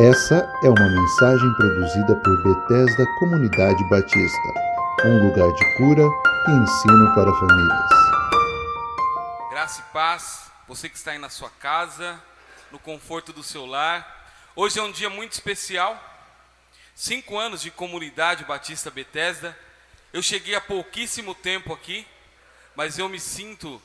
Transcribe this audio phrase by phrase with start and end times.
[0.00, 4.48] Essa é uma mensagem produzida por Bethesda Comunidade Batista,
[5.04, 6.04] um lugar de cura
[6.46, 7.90] e ensino para famílias.
[9.50, 12.22] Graça e paz, você que está aí na sua casa,
[12.70, 14.30] no conforto do seu lar.
[14.54, 16.00] Hoje é um dia muito especial.
[16.94, 19.58] Cinco anos de comunidade Batista Bethesda.
[20.12, 22.06] Eu cheguei há pouquíssimo tempo aqui,
[22.76, 23.82] mas eu me sinto,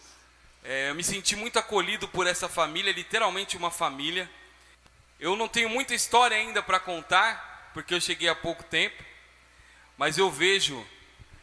[0.63, 4.29] é, eu me senti muito acolhido por essa família, literalmente uma família.
[5.23, 9.01] Eu não tenho muita história ainda para contar, porque eu cheguei há pouco tempo,
[9.97, 10.85] mas eu vejo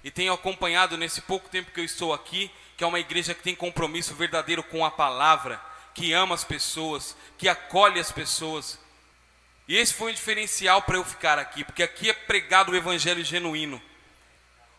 [0.04, 3.42] e tenho acompanhado nesse pouco tempo que eu estou aqui, que é uma igreja que
[3.42, 5.58] tem compromisso verdadeiro com a palavra,
[5.94, 8.78] que ama as pessoas, que acolhe as pessoas.
[9.66, 13.24] E esse foi um diferencial para eu ficar aqui, porque aqui é pregado o evangelho
[13.24, 13.80] genuíno.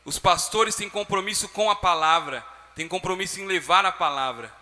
[0.06, 2.46] Os pastores têm compromisso com a palavra,
[2.76, 4.54] têm compromisso em levar a palavra.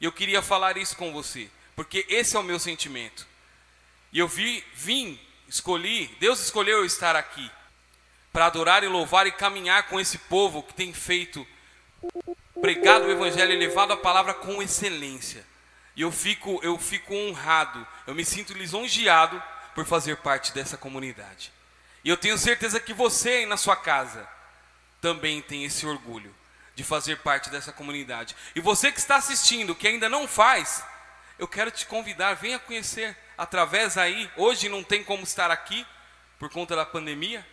[0.00, 3.33] E eu queria falar isso com você, porque esse é o meu sentimento.
[4.14, 5.18] E eu vi, vim,
[5.48, 7.50] escolhi, Deus escolheu eu estar aqui
[8.32, 11.44] para adorar e louvar e caminhar com esse povo que tem feito
[12.60, 15.44] pregado o evangelho e levado a palavra com excelência.
[15.96, 19.42] E eu fico, eu fico honrado, eu me sinto lisonjeado
[19.74, 21.52] por fazer parte dessa comunidade.
[22.04, 24.28] E eu tenho certeza que você aí na sua casa
[25.00, 26.32] também tem esse orgulho
[26.76, 28.36] de fazer parte dessa comunidade.
[28.54, 30.84] E você que está assistindo, que ainda não faz,
[31.36, 34.30] eu quero te convidar, venha conhecer através aí.
[34.36, 35.86] Hoje não tem como estar aqui
[36.38, 37.46] por conta da pandemia,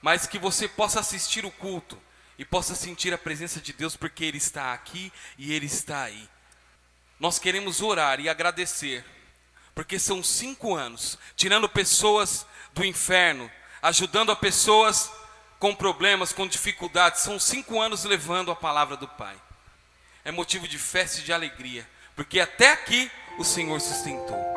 [0.00, 2.00] mas que você possa assistir o culto
[2.38, 6.28] e possa sentir a presença de Deus, porque Ele está aqui e Ele está aí.
[7.18, 9.04] Nós queremos orar e agradecer,
[9.74, 15.10] porque são cinco anos tirando pessoas do inferno, ajudando a pessoas
[15.58, 17.22] com problemas, com dificuldades.
[17.22, 19.36] São cinco anos levando a palavra do Pai.
[20.24, 24.55] É motivo de festa e de alegria, porque até aqui o Senhor sustentou.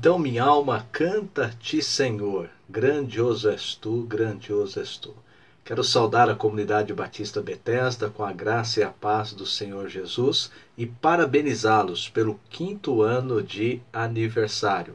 [0.00, 5.12] Então minha alma canta-te, Senhor, grandioso és tu, grandioso és tu.
[5.64, 10.52] Quero saudar a comunidade Batista Betesda com a graça e a paz do Senhor Jesus
[10.76, 14.94] e parabenizá-los pelo quinto ano de aniversário.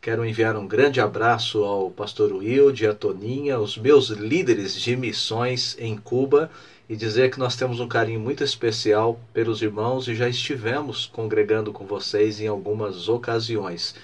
[0.00, 5.76] Quero enviar um grande abraço ao pastor Wilde, a Toninha, os meus líderes de missões
[5.78, 6.50] em Cuba
[6.88, 11.72] e dizer que nós temos um carinho muito especial pelos irmãos e já estivemos congregando
[11.72, 13.94] com vocês em algumas ocasiões.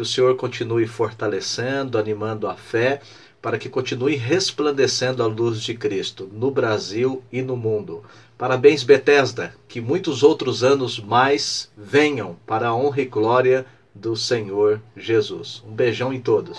[0.00, 3.02] Que o Senhor continue fortalecendo, animando a fé,
[3.42, 8.02] para que continue resplandecendo a luz de Cristo no Brasil e no mundo.
[8.38, 14.80] Parabéns, Bethesda, que muitos outros anos mais venham para a honra e glória do Senhor
[14.96, 15.62] Jesus.
[15.68, 16.56] Um beijão em todos.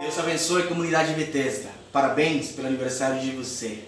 [0.00, 1.68] Deus abençoe a comunidade Bethesda.
[1.92, 3.80] Parabéns pelo aniversário de você.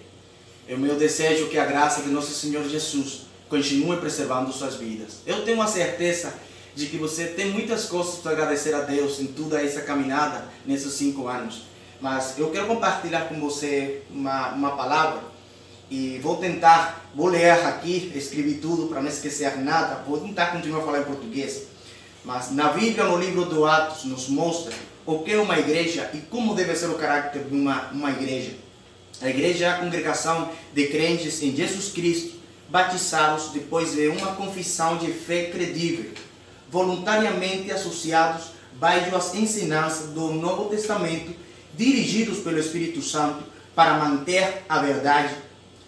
[0.67, 5.23] É o meu desejo que a graça de nosso Senhor Jesus continue preservando suas vidas.
[5.25, 6.31] Eu tenho uma certeza
[6.79, 10.93] de que você tem muitas coisas para agradecer a Deus em toda essa caminhada nesses
[10.93, 11.63] cinco anos.
[11.99, 15.19] Mas eu quero compartilhar com você uma, uma palavra
[15.91, 20.81] e vou tentar, vou ler aqui, escrevi tudo para não esquecer nada, vou tentar continuar
[20.81, 21.63] a falar em português.
[22.23, 24.73] Mas na Bíblia, no livro do Atos, nos mostra
[25.05, 28.53] o que é uma igreja e como deve ser o caráter de uma, uma igreja.
[29.21, 32.39] A igreja é a congregação de crentes em Jesus Cristo,
[32.69, 36.11] batizados depois de uma confissão de fé credível
[36.71, 41.33] voluntariamente associados baixo as ensinanças do Novo Testamento,
[41.75, 43.43] dirigidos pelo Espírito Santo
[43.75, 45.35] para manter a verdade,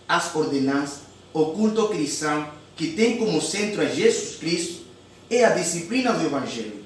[0.07, 1.01] as ordenanças,
[1.33, 4.81] o culto cristão, que tem como centro a Jesus Cristo,
[5.29, 6.83] e a disciplina do Evangelho.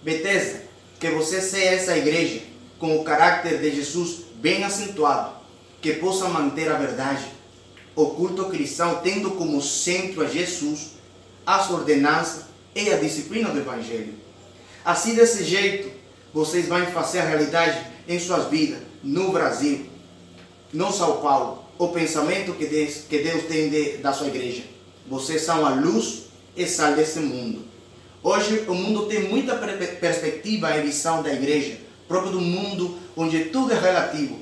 [0.00, 0.62] Bethesda,
[1.00, 2.42] que você seja essa igreja
[2.78, 5.34] com o caráter de Jesus bem acentuado,
[5.82, 7.24] que possa manter a verdade,
[7.96, 10.92] o culto cristão tendo como centro a Jesus,
[11.44, 12.45] as ordenanças,
[12.76, 14.12] e a disciplina do Evangelho.
[14.84, 15.90] Assim, desse jeito,
[16.32, 19.86] vocês vão fazer a realidade em suas vidas, no Brasil,
[20.72, 24.62] no São Paulo, o pensamento que Deus, que Deus tem de, da sua igreja.
[25.08, 26.24] Vocês são a luz
[26.54, 27.64] e sal desse mundo.
[28.22, 33.72] Hoje o mundo tem muita perspectiva e visão da igreja, próprio do mundo onde tudo
[33.72, 34.38] é relativo.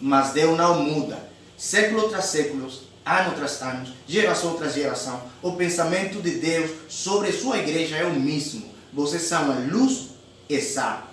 [0.00, 1.28] Mas Deus não muda.
[1.56, 7.58] Século tras séculos, ano tras ano, geração tras geração, o pensamento de Deus sobre sua
[7.58, 8.68] igreja é o mesmo.
[8.92, 10.10] Vocês são a luz
[10.48, 11.04] e sal.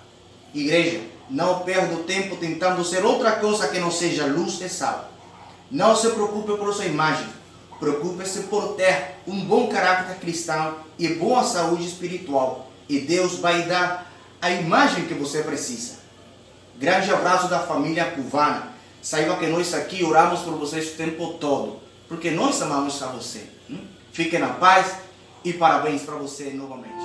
[0.54, 1.00] Igreja,
[1.30, 5.10] não perda o tempo tentando ser outra coisa que não seja luz e sal.
[5.70, 7.26] Não se preocupe por sua imagem.
[7.80, 12.70] Preocupe-se por ter um bom caráter cristão e boa saúde espiritual.
[12.88, 14.10] E Deus vai dar
[14.40, 15.96] a imagem que você precisa.
[16.76, 18.76] Grande abraço da família cubana.
[19.02, 23.44] Saiba que nós aqui oramos por vocês o tempo todo, porque nós amamos a você.
[23.70, 23.78] Hum?
[24.12, 24.98] Fique na paz
[25.44, 27.04] e parabéns para você novamente.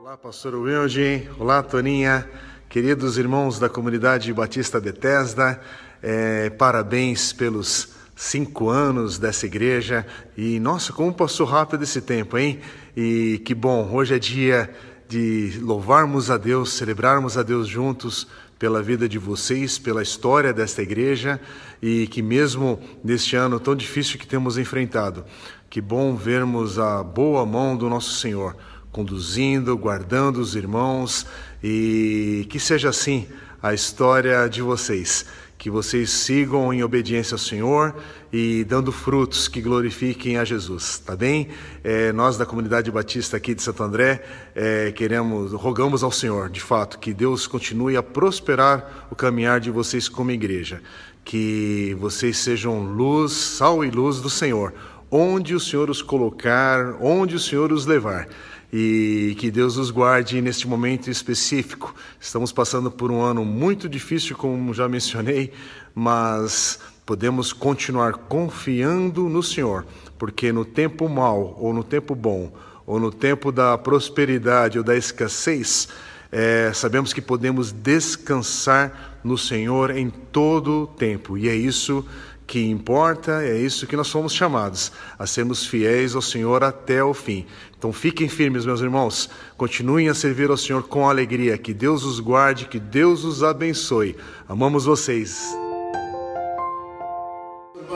[0.00, 1.28] Olá, pastor Wilde.
[1.38, 2.28] Olá, Toninha.
[2.68, 5.60] Queridos irmãos da comunidade Batista Bethesda,
[6.02, 10.06] é, parabéns pelos cinco anos dessa igreja.
[10.36, 12.60] E nossa, como passou rápido esse tempo, hein?
[12.96, 14.74] E que bom, hoje é dia
[15.06, 18.26] de louvarmos a Deus, celebrarmos a Deus juntos
[18.62, 21.40] pela vida de vocês, pela história desta igreja
[21.82, 25.24] e que mesmo neste ano tão difícil que temos enfrentado,
[25.68, 28.56] que bom vermos a boa mão do nosso Senhor
[28.92, 31.26] conduzindo, guardando os irmãos
[31.60, 33.26] e que seja assim
[33.60, 35.26] a história de vocês.
[35.58, 37.96] Que vocês sigam em obediência ao Senhor
[38.32, 41.48] e dando frutos que glorifiquem a Jesus, tá bem?
[41.84, 44.24] É, nós da comunidade batista aqui de Santo André
[44.54, 49.70] é, queremos, rogamos ao Senhor, de fato, que Deus continue a prosperar o caminhar de
[49.70, 50.80] vocês como igreja,
[51.24, 54.72] que vocês sejam luz, sal e luz do Senhor,
[55.10, 58.28] onde o Senhor os colocar, onde o Senhor os levar
[58.72, 61.94] e que Deus os guarde neste momento específico.
[62.18, 65.52] Estamos passando por um ano muito difícil, como já mencionei,
[65.94, 69.84] mas podemos continuar confiando no Senhor,
[70.18, 72.52] porque no tempo mau ou no tempo bom,
[72.86, 75.88] ou no tempo da prosperidade ou da escassez,
[76.30, 82.04] é, sabemos que podemos descansar no Senhor em todo o tempo, e é isso
[82.46, 87.14] que importa, é isso que nós somos chamados, a sermos fiéis ao Senhor até o
[87.14, 87.46] fim.
[87.78, 92.20] Então fiquem firmes, meus irmãos, continuem a servir ao Senhor com alegria, que Deus os
[92.20, 94.16] guarde, que Deus os abençoe.
[94.48, 95.71] Amamos vocês.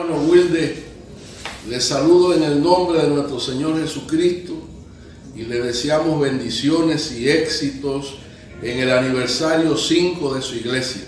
[0.07, 0.83] Hermano Wilde,
[1.67, 4.53] les saludo en el nombre de nuestro Señor Jesucristo
[5.35, 8.15] y le deseamos bendiciones y éxitos
[8.61, 11.01] en el aniversario 5 de su iglesia.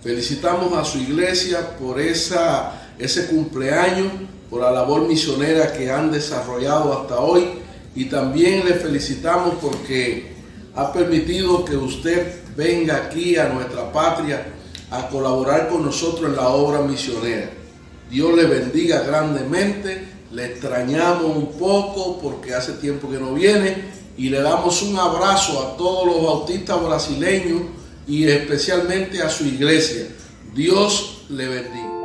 [0.00, 4.12] Felicitamos a su iglesia por ese cumpleaños,
[4.48, 7.48] por la labor misionera que han desarrollado hasta hoy
[7.96, 10.34] y también le felicitamos porque
[10.76, 14.46] ha permitido que usted venga aquí a nuestra patria
[14.92, 17.65] a colaborar con nosotros en la obra misionera.
[18.10, 23.76] Dios le bendiga grandemente, le extrañamos un poco porque hace tiempo que no viene
[24.16, 27.62] y le damos un abrazo a todos los bautistas brasileños
[28.06, 30.06] y especialmente a su iglesia.
[30.54, 31.96] Dios le bendiga.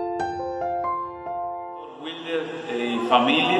[3.12, 3.60] familia,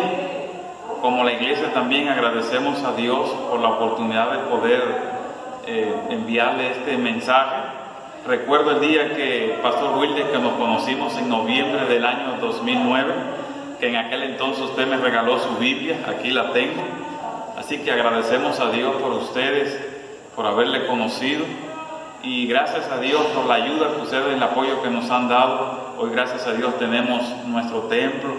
[1.02, 4.82] como la iglesia también agradecemos a Dios por la oportunidad de poder
[5.68, 7.71] eh, enviarle este mensaje.
[8.26, 13.14] Recuerdo el día que Pastor Wilde, que nos conocimos en noviembre del año 2009,
[13.80, 16.84] que en aquel entonces usted me regaló su Biblia, aquí la tengo.
[17.58, 19.76] Así que agradecemos a Dios por ustedes,
[20.36, 21.46] por haberle conocido
[22.22, 25.96] y gracias a Dios por la ayuda que ustedes, el apoyo que nos han dado.
[25.98, 28.36] Hoy gracias a Dios tenemos nuestro templo,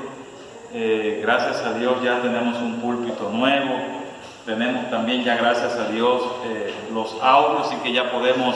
[0.72, 3.80] eh, gracias a Dios ya tenemos un púlpito nuevo,
[4.46, 8.54] tenemos también ya gracias a Dios eh, los audios y que ya podemos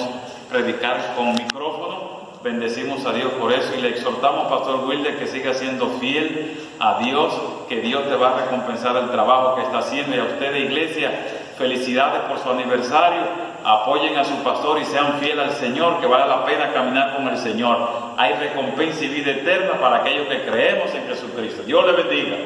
[0.50, 2.16] predicar con micrófono.
[2.42, 6.98] Bendecimos a Dios por eso y le exhortamos, Pastor Wilde, que siga siendo fiel a
[7.00, 7.32] Dios,
[7.68, 11.10] que Dios te va a recompensar el trabajo que está haciendo y a usted, iglesia,
[11.58, 16.28] felicidades por su aniversario apoyen a su pastor y sean fieles al Señor, que vale
[16.28, 17.88] la pena caminar con el Señor.
[18.16, 21.64] Hay recompensa y vida eterna para aquellos que creemos en Jesucristo.
[21.64, 22.36] Dios le bendiga.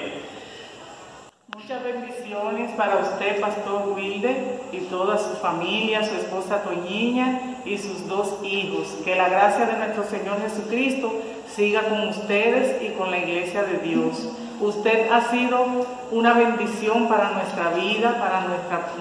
[1.70, 8.08] Muchas bendiciones para usted, Pastor Wilde, y toda su familia, su esposa Toñiña y sus
[8.08, 8.88] dos hijos.
[9.04, 11.12] Que la gracia de nuestro Señor Jesucristo
[11.54, 14.30] siga con ustedes y con la iglesia de Dios.
[14.60, 15.64] Usted ha sido
[16.10, 18.48] una bendición para nuestra vida, para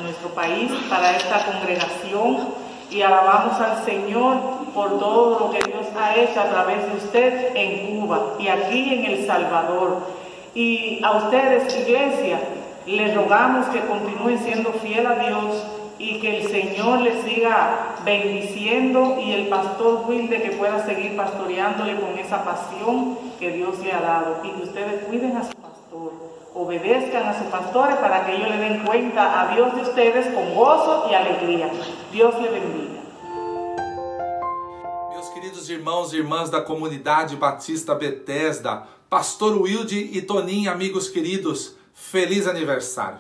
[0.04, 2.50] nuestro país, para esta congregación
[2.92, 4.38] y alabamos al Señor
[4.76, 8.94] por todo lo que Dios ha hecho a través de usted en Cuba y aquí
[8.94, 10.20] en El Salvador.
[10.54, 12.40] Y a ustedes, iglesia,
[12.96, 15.64] les rogamos que continúen siendo fiel a Dios
[16.00, 22.00] y que el Señor les siga bendiciendo y el pastor Wilde que pueda seguir pastoreándole
[22.00, 26.14] con esa pasión que Dios le ha dado y que ustedes cuiden a su pastor,
[26.56, 30.56] obedezcan a sus pastores para que ellos le den cuenta a Dios de ustedes con
[30.56, 31.70] gozo y alegría.
[32.12, 33.00] Dios le bendiga.
[35.12, 41.79] Meus queridos irmãos e irmãs da comunidade Batista Bethesda, Pastor Wilde e Toninho, amigos queridos,
[42.10, 43.20] feliz aniversário.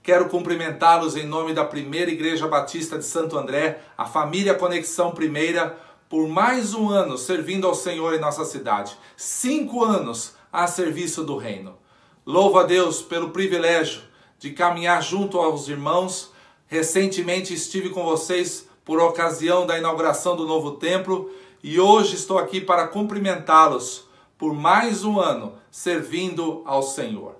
[0.00, 5.76] Quero cumprimentá-los em nome da Primeira Igreja Batista de Santo André, a família Conexão Primeira,
[6.08, 8.96] por mais um ano servindo ao Senhor em nossa cidade.
[9.16, 11.76] Cinco anos a serviço do reino.
[12.24, 14.02] Louvo a Deus pelo privilégio
[14.38, 16.32] de caminhar junto aos irmãos.
[16.68, 21.28] Recentemente estive com vocês por ocasião da inauguração do novo templo
[21.60, 24.04] e hoje estou aqui para cumprimentá-los
[24.38, 27.37] por mais um ano servindo ao Senhor.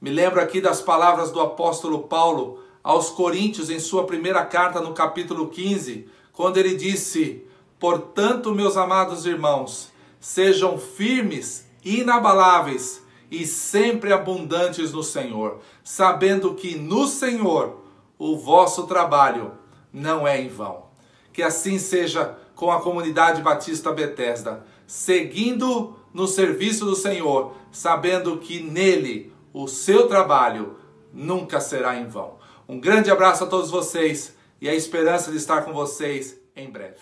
[0.00, 4.94] Me lembro aqui das palavras do apóstolo Paulo aos Coríntios em sua primeira carta no
[4.94, 7.44] capítulo 15, quando ele disse:
[7.78, 17.06] Portanto, meus amados irmãos, sejam firmes, inabaláveis e sempre abundantes no Senhor, sabendo que no
[17.06, 17.80] Senhor
[18.18, 19.52] o vosso trabalho
[19.92, 20.86] não é em vão.
[21.30, 28.62] Que assim seja com a comunidade Batista Betesda, seguindo no serviço do Senhor, sabendo que
[28.62, 30.78] nele o seu trabalho
[31.12, 32.38] nunca será em vão.
[32.68, 36.98] Um grande abraço a todos vocês e a esperança de estar com vocês em breve.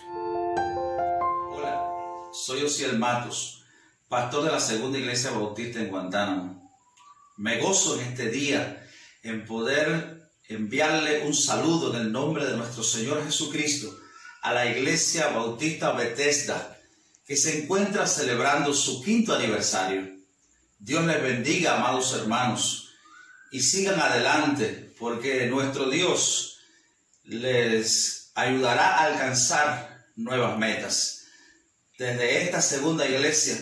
[1.52, 3.64] Hola, soy Osiel Matos,
[4.08, 6.62] pastor de la Segunda Iglesia Bautista en Guantánamo.
[7.36, 8.82] Me gozo en este día
[9.22, 13.94] en poder enviarle un saludo en el nombre de nuestro Señor Jesucristo
[14.42, 16.78] a la Iglesia Bautista Bethesda,
[17.26, 20.17] que se encuentra celebrando su quinto aniversario.
[20.78, 22.90] Dios les bendiga, amados hermanos,
[23.50, 26.60] y sigan adelante, porque nuestro Dios
[27.24, 31.24] les ayudará a alcanzar nuevas metas.
[31.98, 33.56] Desde esta segunda iglesia,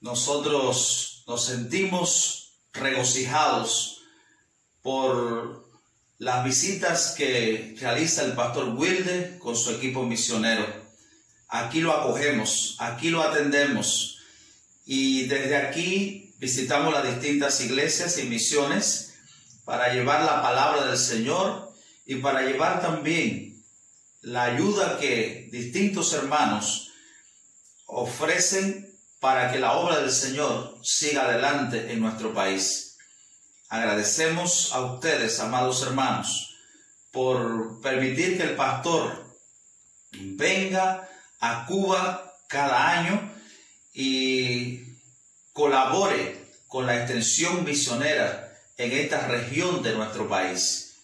[0.00, 4.02] nosotros nos sentimos regocijados
[4.82, 5.70] por
[6.18, 10.66] las visitas que realiza el pastor Wilde con su equipo misionero.
[11.48, 14.18] Aquí lo acogemos, aquí lo atendemos
[14.84, 19.14] y desde aquí visitamos las distintas iglesias y misiones
[19.64, 21.72] para llevar la palabra del Señor
[22.04, 23.64] y para llevar también
[24.20, 26.90] la ayuda que distintos hermanos
[27.86, 32.98] ofrecen para que la obra del Señor siga adelante en nuestro país.
[33.70, 36.58] Agradecemos a ustedes, amados hermanos,
[37.10, 39.34] por permitir que el pastor
[40.12, 41.08] venga
[41.40, 43.32] a Cuba cada año
[43.94, 44.83] y
[45.54, 50.96] colabore con la extensión misionera en esta región de nuestro país.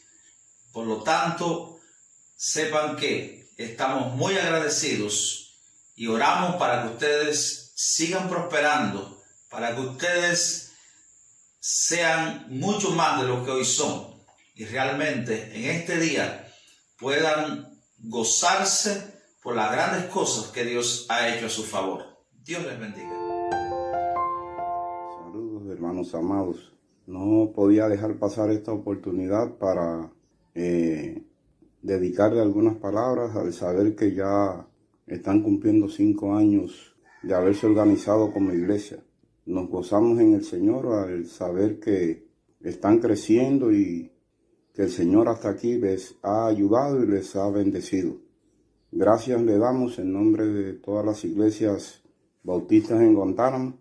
[0.73, 1.79] Por lo tanto,
[2.37, 5.55] sepan que estamos muy agradecidos
[5.95, 10.73] y oramos para que ustedes sigan prosperando, para que ustedes
[11.61, 14.21] sean mucho más de lo que hoy son
[14.55, 16.53] y realmente en este día
[16.99, 22.05] puedan gozarse por las grandes cosas que Dios ha hecho a su favor.
[22.33, 23.10] Dios les bendiga.
[26.15, 26.73] Amados.
[27.07, 30.13] No podía dejar pasar esta oportunidad para
[30.55, 31.23] eh,
[31.83, 34.67] dedicarle algunas palabras al saber que ya
[35.07, 39.03] están cumpliendo cinco años de haberse organizado como iglesia
[39.51, 42.27] nos gozamos en el Señor al saber que
[42.61, 44.13] están creciendo y
[44.73, 48.17] que el Señor hasta aquí les ha ayudado y les ha bendecido.
[48.93, 52.03] Gracias le damos en nombre de todas las iglesias
[52.43, 53.79] bautistas en Guantánamo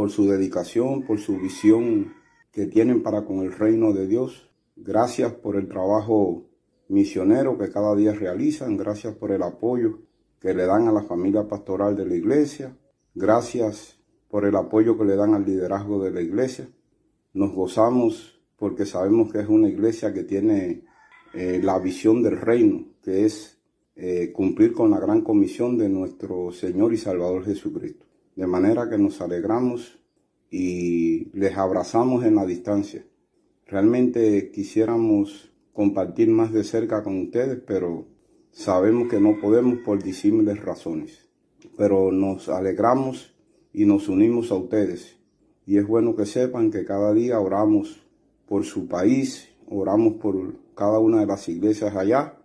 [0.00, 2.14] por su dedicación, por su visión
[2.52, 4.50] que tienen para con el reino de Dios.
[4.74, 6.46] Gracias por el trabajo
[6.88, 8.78] misionero que cada día realizan.
[8.78, 9.98] Gracias por el apoyo
[10.40, 12.74] que le dan a la familia pastoral de la iglesia.
[13.14, 16.66] Gracias por el apoyo que le dan al liderazgo de la iglesia.
[17.34, 20.82] Nos gozamos porque sabemos que es una iglesia que tiene
[21.34, 23.58] eh, la visión del reino, que es
[23.96, 28.06] eh, cumplir con la gran comisión de nuestro Señor y Salvador Jesucristo.
[28.40, 29.98] De manera que nos alegramos
[30.50, 33.04] y les abrazamos en la distancia.
[33.66, 38.06] Realmente quisiéramos compartir más de cerca con ustedes, pero
[38.50, 41.28] sabemos que no podemos por disímiles razones.
[41.76, 43.36] Pero nos alegramos
[43.74, 45.18] y nos unimos a ustedes.
[45.66, 48.06] Y es bueno que sepan que cada día oramos
[48.48, 52.39] por su país, oramos por cada una de las iglesias allá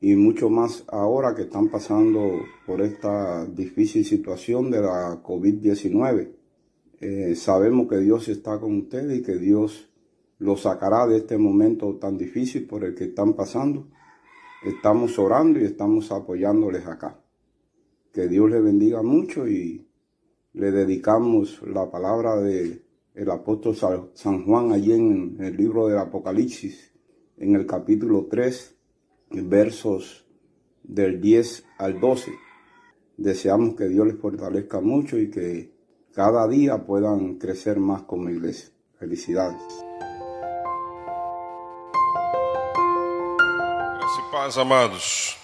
[0.00, 6.32] y mucho más ahora que están pasando por esta difícil situación de la COVID-19.
[7.00, 9.90] Eh, sabemos que Dios está con ustedes y que Dios
[10.38, 13.88] los sacará de este momento tan difícil por el que están pasando.
[14.64, 17.20] Estamos orando y estamos apoyándoles acá.
[18.12, 19.86] Que Dios les bendiga mucho y
[20.54, 22.82] le dedicamos la palabra de
[23.14, 23.76] el apóstol
[24.14, 26.92] San Juan allí en el libro del Apocalipsis,
[27.36, 28.79] en el capítulo 3,
[29.30, 30.24] versos
[30.82, 32.32] del 10 al 12.
[33.16, 35.72] Deseamos que Dios les fortalezca mucho y que
[36.12, 38.70] cada día puedan crecer más como iglesia.
[38.98, 39.62] Felicidades.
[43.98, 45.36] Graças e paz, amados.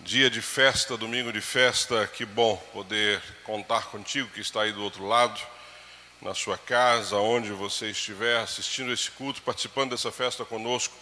[0.00, 4.82] Dia de festa, domingo de festa, que bom poder contar contigo que está aí do
[4.82, 5.40] outro lado
[6.20, 10.94] na sua casa, onde você estiver assistindo esse culto, participando dessa festa conosco.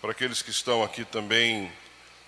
[0.00, 1.72] Para aqueles que estão aqui também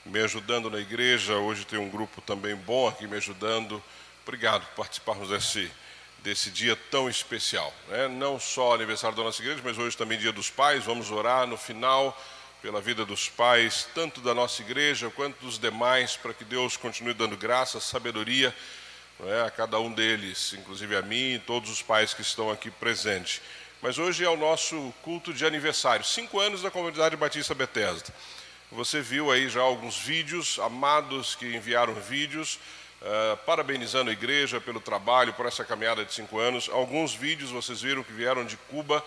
[0.04, 3.82] me ajudando na igreja, hoje tem um grupo também bom aqui me ajudando.
[4.26, 5.70] Obrigado por participarmos desse,
[6.20, 7.72] desse dia tão especial.
[7.88, 8.08] Né?
[8.08, 10.84] Não só aniversário da nossa igreja, mas hoje também dia dos pais.
[10.84, 12.18] Vamos orar no final
[12.62, 17.12] pela vida dos pais, tanto da nossa igreja quanto dos demais, para que Deus continue
[17.12, 18.52] dando graça, sabedoria
[19.26, 22.70] é, a cada um deles, inclusive a mim e todos os pais que estão aqui
[22.70, 23.42] presentes.
[23.80, 28.12] Mas hoje é o nosso culto de aniversário, cinco anos da Comunidade Batista Bethesda.
[28.72, 32.58] Você viu aí já alguns vídeos, amados que enviaram vídeos,
[33.00, 36.68] uh, parabenizando a igreja pelo trabalho, por essa caminhada de cinco anos.
[36.68, 38.98] Alguns vídeos vocês viram que vieram de Cuba.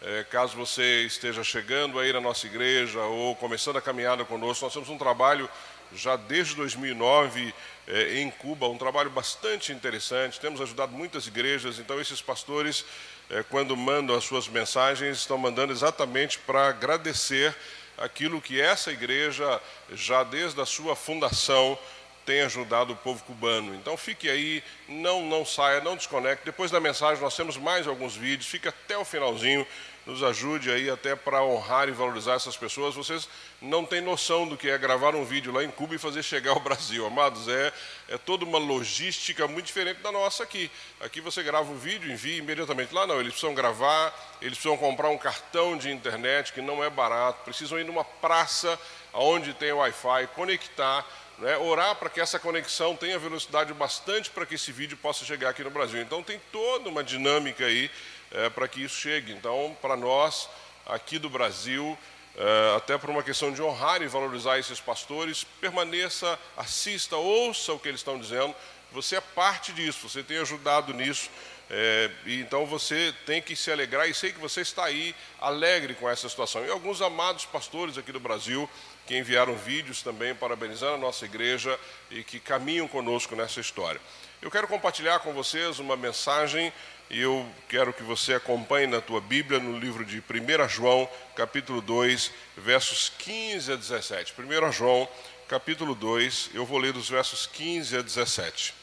[0.00, 4.72] Uh, caso você esteja chegando aí na nossa igreja ou começando a caminhada conosco, nós
[4.72, 5.50] temos um trabalho
[5.94, 7.54] já desde 2009
[7.86, 10.40] eh, em Cuba, um trabalho bastante interessante.
[10.40, 12.84] Temos ajudado muitas igrejas, então esses pastores,
[13.30, 17.54] eh, quando mandam as suas mensagens, estão mandando exatamente para agradecer
[17.96, 19.60] aquilo que essa igreja,
[19.92, 21.78] já desde a sua fundação,
[22.24, 23.74] tem ajudado o povo cubano.
[23.74, 26.44] Então fique aí, não, não saia, não desconecte.
[26.44, 29.66] Depois da mensagem nós temos mais alguns vídeos, fica até o finalzinho
[30.06, 32.94] nos ajude aí até para honrar e valorizar essas pessoas.
[32.94, 33.28] Vocês
[33.60, 36.52] não têm noção do que é gravar um vídeo lá em Cuba e fazer chegar
[36.52, 37.48] ao Brasil, amados.
[37.48, 37.72] É,
[38.08, 40.70] é toda uma logística muito diferente da nossa aqui.
[41.00, 42.94] Aqui você grava um vídeo, envia imediatamente.
[42.94, 46.90] Lá não, eles precisam gravar, eles precisam comprar um cartão de internet que não é
[46.90, 48.78] barato, precisam ir numa praça
[49.12, 51.06] onde tem Wi-Fi, conectar.
[51.38, 55.50] Né, orar para que essa conexão tenha velocidade bastante para que esse vídeo possa chegar
[55.50, 56.00] aqui no Brasil.
[56.00, 57.90] Então tem toda uma dinâmica aí
[58.30, 59.32] é, para que isso chegue.
[59.32, 60.48] Então, para nós,
[60.86, 61.98] aqui do Brasil,
[62.36, 67.78] é, até por uma questão de honrar e valorizar esses pastores, permaneça, assista, ouça o
[67.78, 68.54] que eles estão dizendo.
[68.92, 71.28] Você é parte disso, você tem ajudado nisso.
[71.70, 76.08] É, então você tem que se alegrar e sei que você está aí alegre com
[76.08, 76.64] essa situação.
[76.64, 78.68] E alguns amados pastores aqui do Brasil
[79.06, 81.78] que enviaram vídeos também parabenizando a nossa igreja
[82.10, 84.00] e que caminham conosco nessa história.
[84.40, 86.72] Eu quero compartilhar com vocês uma mensagem
[87.10, 91.80] e eu quero que você acompanhe na tua Bíblia no livro de 1 João, capítulo
[91.80, 94.34] 2, versos 15 a 17.
[94.38, 95.08] 1 João,
[95.48, 98.74] capítulo 2, eu vou ler dos versos 15 a 17.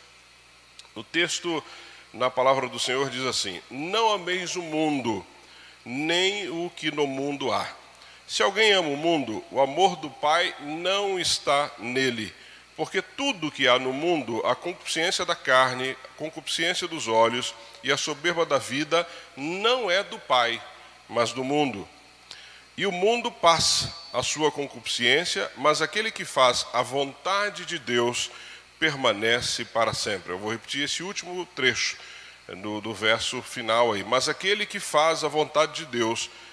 [0.96, 1.64] O texto
[2.14, 5.26] na palavra do Senhor diz assim: Não ameis o mundo,
[5.84, 7.81] nem o que no mundo há.
[8.32, 12.34] Se alguém ama o mundo, o amor do Pai não está nele.
[12.78, 17.92] Porque tudo que há no mundo, a concupiscência da carne, a concupiscência dos olhos e
[17.92, 20.64] a soberba da vida, não é do Pai,
[21.10, 21.86] mas do mundo.
[22.78, 28.32] E o mundo passa a sua concupiscência, mas aquele que faz a vontade de Deus
[28.80, 30.32] permanece para sempre.
[30.32, 31.98] Eu vou repetir esse último trecho
[32.48, 34.06] do, do verso final aí.
[34.06, 36.51] Mas aquele que faz a vontade de Deus permanece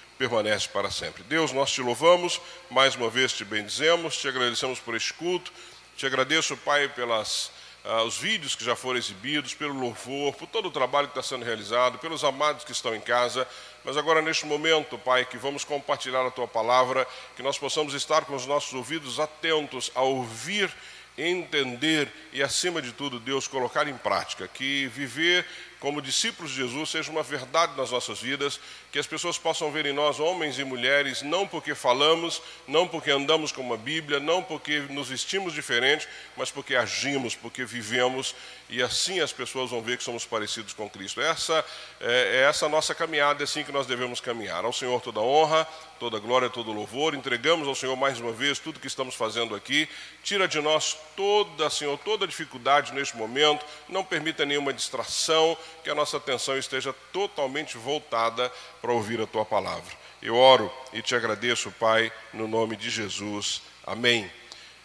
[0.71, 1.23] para sempre.
[1.23, 5.51] Deus, nós te louvamos, mais uma vez te bendizemos, te agradecemos por este culto
[5.99, 7.51] te agradeço, Pai, pelos
[7.83, 11.35] ah, os vídeos que já foram exibidos, pelo louvor, por todo o trabalho que está
[11.35, 13.45] sendo realizado, pelos amados que estão em casa.
[13.83, 17.05] Mas agora, neste momento, Pai, que vamos compartilhar a Tua palavra,
[17.35, 20.73] que nós possamos estar com os nossos ouvidos atentos a ouvir
[21.17, 24.47] entender e, acima de tudo, Deus, colocar em prática.
[24.47, 25.45] Que viver
[25.79, 28.59] como discípulos de Jesus seja uma verdade nas nossas vidas,
[28.91, 33.11] que as pessoas possam ver em nós homens e mulheres, não porque falamos, não porque
[33.11, 38.35] andamos com uma Bíblia, não porque nos vestimos diferente, mas porque agimos, porque vivemos,
[38.69, 41.21] e assim as pessoas vão ver que somos parecidos com Cristo.
[41.21, 41.65] Essa
[42.01, 44.65] é, é essa a nossa caminhada, é assim que nós devemos caminhar.
[44.65, 45.67] Ao Senhor toda honra,
[45.99, 47.13] toda glória, todo louvor.
[47.13, 49.87] Entregamos ao Senhor mais uma vez tudo que estamos fazendo aqui.
[50.23, 53.65] Tira de nós toda, Senhor, toda dificuldade neste momento.
[53.87, 58.51] Não permita nenhuma distração que a nossa atenção esteja totalmente voltada
[58.81, 59.97] para ouvir a tua palavra.
[60.21, 63.61] Eu oro e te agradeço, Pai, no nome de Jesus.
[63.85, 64.29] Amém.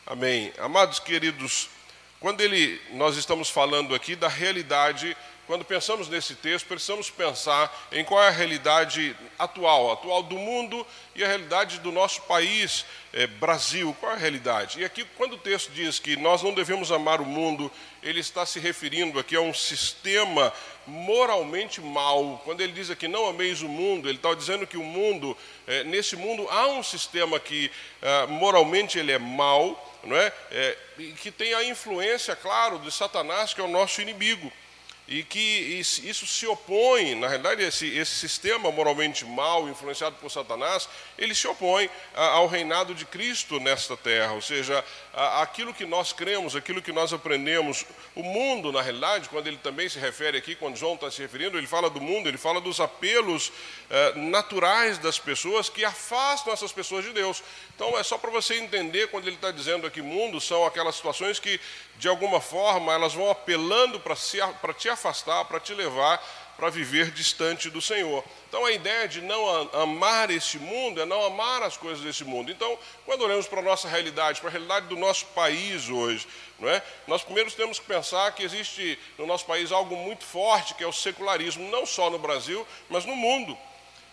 [0.06, 0.52] Amém.
[0.58, 1.68] Amados queridos,
[2.20, 5.16] quando ele, nós estamos falando aqui da realidade
[5.46, 10.87] quando pensamos nesse texto, precisamos pensar em qual é a realidade atual, atual do mundo
[11.14, 13.94] e a realidade do nosso país, é, Brasil.
[14.00, 14.80] Qual é a realidade?
[14.80, 17.70] E aqui, quando o texto diz que nós não devemos amar o mundo,
[18.02, 20.52] ele está se referindo aqui a um sistema
[20.87, 22.40] moralmente mau.
[22.44, 25.85] Quando ele diz aqui não ameis o mundo, ele está dizendo que o mundo, é,
[25.85, 30.33] nesse mundo há um sistema que é, moralmente ele é mau, não é?
[30.50, 30.76] é?
[31.20, 34.50] que tem a influência, claro, de Satanás, que é o nosso inimigo.
[35.06, 40.88] E que isso se opõe, na realidade, esse, esse sistema moralmente mau, influenciado por Satanás,
[41.18, 44.82] ele se opõe ao reinado de Cristo nesta terra, ou seja,
[45.14, 47.87] aquilo que nós cremos, aquilo que nós aprendemos.
[48.14, 51.57] O mundo, na realidade, quando ele também se refere aqui, quando João está se referindo,
[51.57, 53.53] ele fala do mundo, ele fala dos apelos
[53.90, 57.42] eh, naturais das pessoas que afastam essas pessoas de Deus.
[57.74, 61.38] Então, é só para você entender, quando ele está dizendo aqui mundo, são aquelas situações
[61.38, 61.61] que,
[61.98, 66.22] de alguma forma, elas vão apelando para te afastar, para te levar
[66.56, 68.24] para viver distante do Senhor.
[68.48, 72.50] Então a ideia de não amar este mundo é não amar as coisas desse mundo.
[72.50, 76.26] Então, quando olhamos para a nossa realidade, para a realidade do nosso país hoje,
[76.58, 76.82] não é?
[77.06, 80.86] nós primeiro temos que pensar que existe no nosso país algo muito forte, que é
[80.86, 83.56] o secularismo, não só no Brasil, mas no mundo.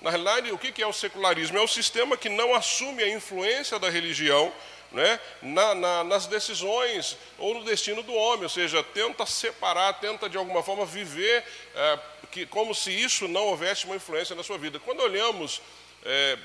[0.01, 1.59] Na realidade, o que é o secularismo?
[1.59, 4.51] É o sistema que não assume a influência da religião
[4.91, 10.29] né, na, na, nas decisões ou no destino do homem, ou seja, tenta separar, tenta
[10.29, 11.43] de alguma forma viver
[11.75, 11.99] é,
[12.31, 14.79] que, como se isso não houvesse uma influência na sua vida.
[14.79, 15.61] Quando olhamos
[16.03, 16.37] é,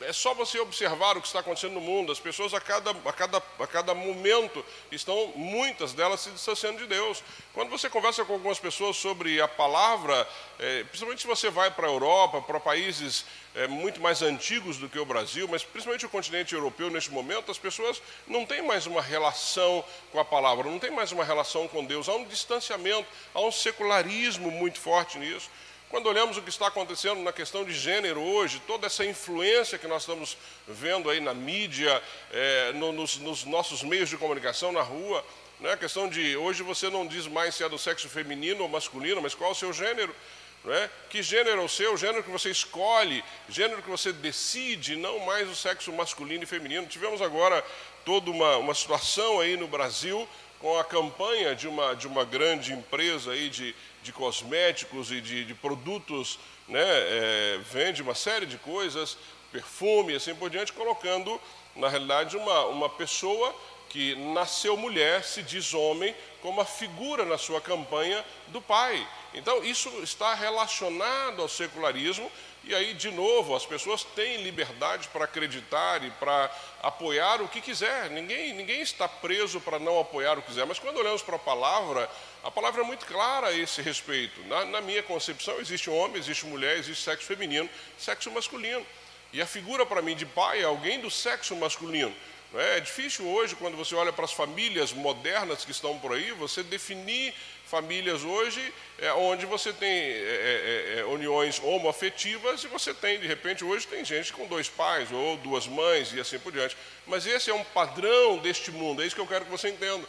[0.00, 2.12] é só você observar o que está acontecendo no mundo.
[2.12, 6.86] As pessoas, a cada, a cada, a cada momento, estão, muitas delas, se distanciando de
[6.86, 7.22] Deus.
[7.52, 10.28] Quando você conversa com algumas pessoas sobre a palavra,
[10.58, 14.88] é, principalmente se você vai para a Europa, para países é, muito mais antigos do
[14.88, 18.86] que o Brasil, mas principalmente o continente europeu, neste momento, as pessoas não têm mais
[18.86, 22.08] uma relação com a palavra, não têm mais uma relação com Deus.
[22.08, 25.48] Há um distanciamento, há um secularismo muito forte nisso.
[25.94, 29.86] Quando olhamos o que está acontecendo na questão de gênero hoje, toda essa influência que
[29.86, 32.02] nós estamos vendo aí na mídia,
[32.32, 35.24] é, no, nos, nos, nossos meios de comunicação, na rua,
[35.60, 38.68] né, a questão de hoje você não diz mais se é do sexo feminino ou
[38.68, 40.12] masculino, mas qual é o seu gênero.
[40.66, 40.90] É?
[41.10, 41.96] Que gênero é o seu?
[41.96, 46.88] Gênero que você escolhe, gênero que você decide, não mais o sexo masculino e feminino.
[46.88, 47.64] Tivemos agora
[48.04, 50.28] toda uma, uma situação aí no Brasil
[50.64, 55.44] com a campanha de uma, de uma grande empresa aí de, de cosméticos e de,
[55.44, 59.18] de produtos, né, é, vende uma série de coisas,
[59.52, 61.38] perfume e assim por diante, colocando,
[61.76, 63.54] na realidade, uma, uma pessoa
[63.90, 69.06] que nasceu mulher, se diz homem, como a figura na sua campanha do pai.
[69.34, 72.32] Então, isso está relacionado ao secularismo,
[72.66, 76.50] e aí, de novo, as pessoas têm liberdade para acreditar e para
[76.82, 78.08] apoiar o que quiser.
[78.10, 80.64] Ninguém, ninguém está preso para não apoiar o que quiser.
[80.64, 82.10] Mas quando olhamos para a palavra,
[82.42, 84.40] a palavra é muito clara a esse respeito.
[84.46, 88.86] Na, na minha concepção, existe homem, existe mulher, existe sexo feminino, sexo masculino.
[89.32, 92.14] E a figura para mim de pai é alguém do sexo masculino.
[92.54, 96.62] É difícil hoje, quando você olha para as famílias modernas que estão por aí, você
[96.62, 97.34] definir
[97.66, 103.18] famílias hoje é, onde você tem é, é, é, é, uniões homoafetivas e você tem,
[103.18, 106.76] de repente, hoje tem gente com dois pais ou duas mães e assim por diante.
[107.06, 110.06] Mas esse é um padrão deste mundo, é isso que eu quero que você entenda.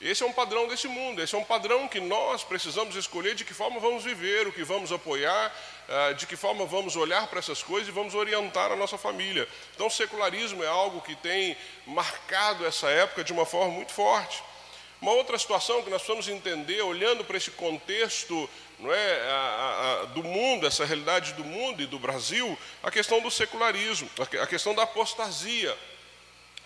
[0.00, 3.44] Esse é um padrão desse mundo, esse é um padrão que nós precisamos escolher de
[3.44, 5.54] que forma vamos viver, o que vamos apoiar,
[5.88, 9.48] ah, de que forma vamos olhar para essas coisas e vamos orientar a nossa família.
[9.74, 14.42] Então, o secularismo é algo que tem marcado essa época de uma forma muito forte.
[15.04, 20.04] Uma outra situação que nós precisamos entender, olhando para esse contexto não é, a, a,
[20.06, 24.08] do mundo, essa realidade do mundo e do Brasil, a questão do secularismo,
[24.40, 25.76] a questão da apostasia.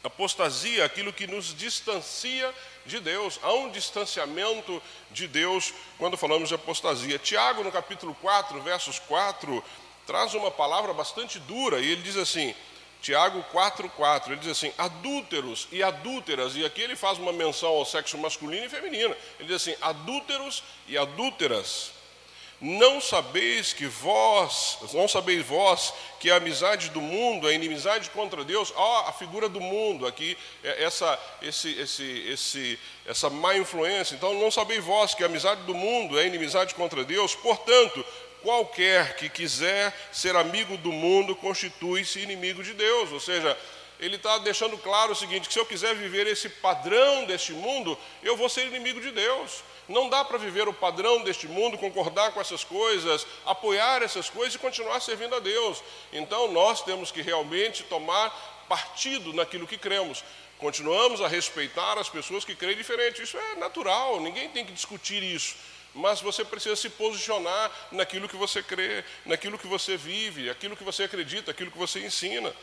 [0.04, 2.54] Apostasia, aquilo que nos distancia
[2.86, 3.40] de Deus.
[3.42, 7.18] Há um distanciamento de Deus quando falamos de apostasia.
[7.18, 9.64] Tiago, no capítulo 4, versos 4,
[10.06, 12.54] traz uma palavra bastante dura e ele diz assim:
[13.00, 17.84] Tiago 4,4, ele diz assim: adúlteros e adúlteras, e aqui ele faz uma menção ao
[17.84, 19.14] sexo masculino e feminino.
[19.38, 21.92] Ele diz assim: adúlteros e adúlteras
[22.60, 28.44] não sabeis que vós, não sabeis vós que a amizade do mundo é inimizade contra
[28.44, 28.72] Deus?
[28.74, 34.16] Ó, a figura do mundo aqui, é essa, esse, esse, esse, essa má influência.
[34.16, 37.32] Então, não sabeis vós que a amizade do mundo é inimizade contra Deus?
[37.36, 38.04] Portanto,
[38.42, 43.12] qualquer que quiser ser amigo do mundo constitui-se inimigo de Deus.
[43.12, 43.56] Ou seja,
[44.00, 47.98] ele está deixando claro o seguinte: que se eu quiser viver esse padrão deste mundo,
[48.22, 49.62] eu vou ser inimigo de Deus.
[49.88, 54.54] Não dá para viver o padrão deste mundo, concordar com essas coisas, apoiar essas coisas
[54.54, 55.82] e continuar servindo a Deus.
[56.12, 60.22] Então nós temos que realmente tomar partido naquilo que cremos.
[60.58, 63.22] Continuamos a respeitar as pessoas que creem diferente.
[63.22, 65.56] Isso é natural, ninguém tem que discutir isso.
[65.94, 70.84] Mas você precisa se posicionar naquilo que você crê, naquilo que você vive, aquilo que
[70.84, 72.54] você acredita, aquilo que você ensina.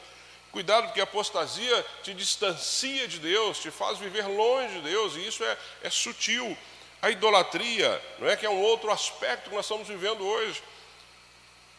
[0.52, 5.28] Cuidado, porque a apostasia te distancia de Deus, te faz viver longe de Deus, e
[5.28, 6.58] isso é, é sutil.
[7.02, 10.64] A idolatria, não é que é um outro aspecto que nós estamos vivendo hoje.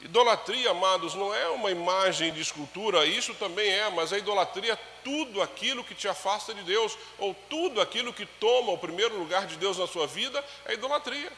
[0.01, 4.79] Idolatria, amados, não é uma imagem de escultura, isso também é, mas a idolatria é
[5.03, 9.47] tudo aquilo que te afasta de Deus, ou tudo aquilo que toma o primeiro lugar
[9.47, 11.33] de Deus na sua vida, é idolatria.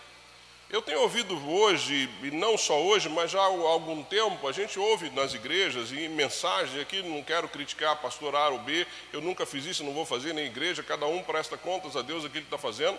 [0.70, 4.78] Eu tenho ouvido hoje, e não só hoje, mas já há algum tempo, a gente
[4.78, 9.46] ouve nas igrejas e mensagens, aqui não quero criticar pastor A ou B, eu nunca
[9.46, 12.54] fiz isso, não vou fazer na igreja, cada um presta contas a Deus aquilo que
[12.54, 12.98] está fazendo.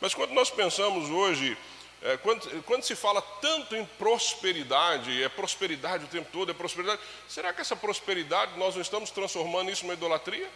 [0.00, 1.58] Mas quando nós pensamos hoje,
[2.02, 7.00] é, quando, quando se fala tanto em prosperidade, é prosperidade o tempo todo, é prosperidade,
[7.28, 10.48] será que essa prosperidade nós não estamos transformando isso numa idolatria?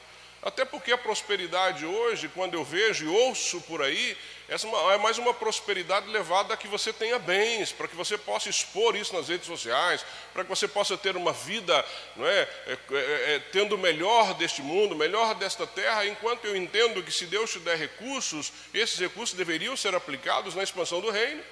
[0.45, 4.15] Até porque a prosperidade hoje, quando eu vejo e ouço por aí,
[4.47, 8.51] essa é mais uma prosperidade levada a que você tenha bens, para que você possa
[8.51, 10.05] expor isso nas redes sociais,
[10.35, 11.83] para que você possa ter uma vida
[12.15, 16.55] não é, é, é, é tendo o melhor deste mundo, melhor desta terra, enquanto eu
[16.55, 21.11] entendo que se Deus te der recursos, esses recursos deveriam ser aplicados na expansão do
[21.11, 21.43] reino.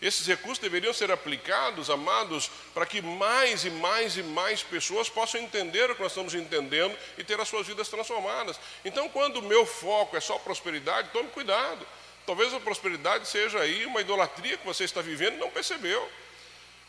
[0.00, 5.40] Esses recursos deveriam ser aplicados, amados, para que mais e mais e mais pessoas possam
[5.40, 8.60] entender o que nós estamos entendendo e ter as suas vidas transformadas.
[8.84, 11.86] Então, quando o meu foco é só prosperidade, tome cuidado.
[12.26, 16.06] Talvez a prosperidade seja aí uma idolatria que você está vivendo e não percebeu.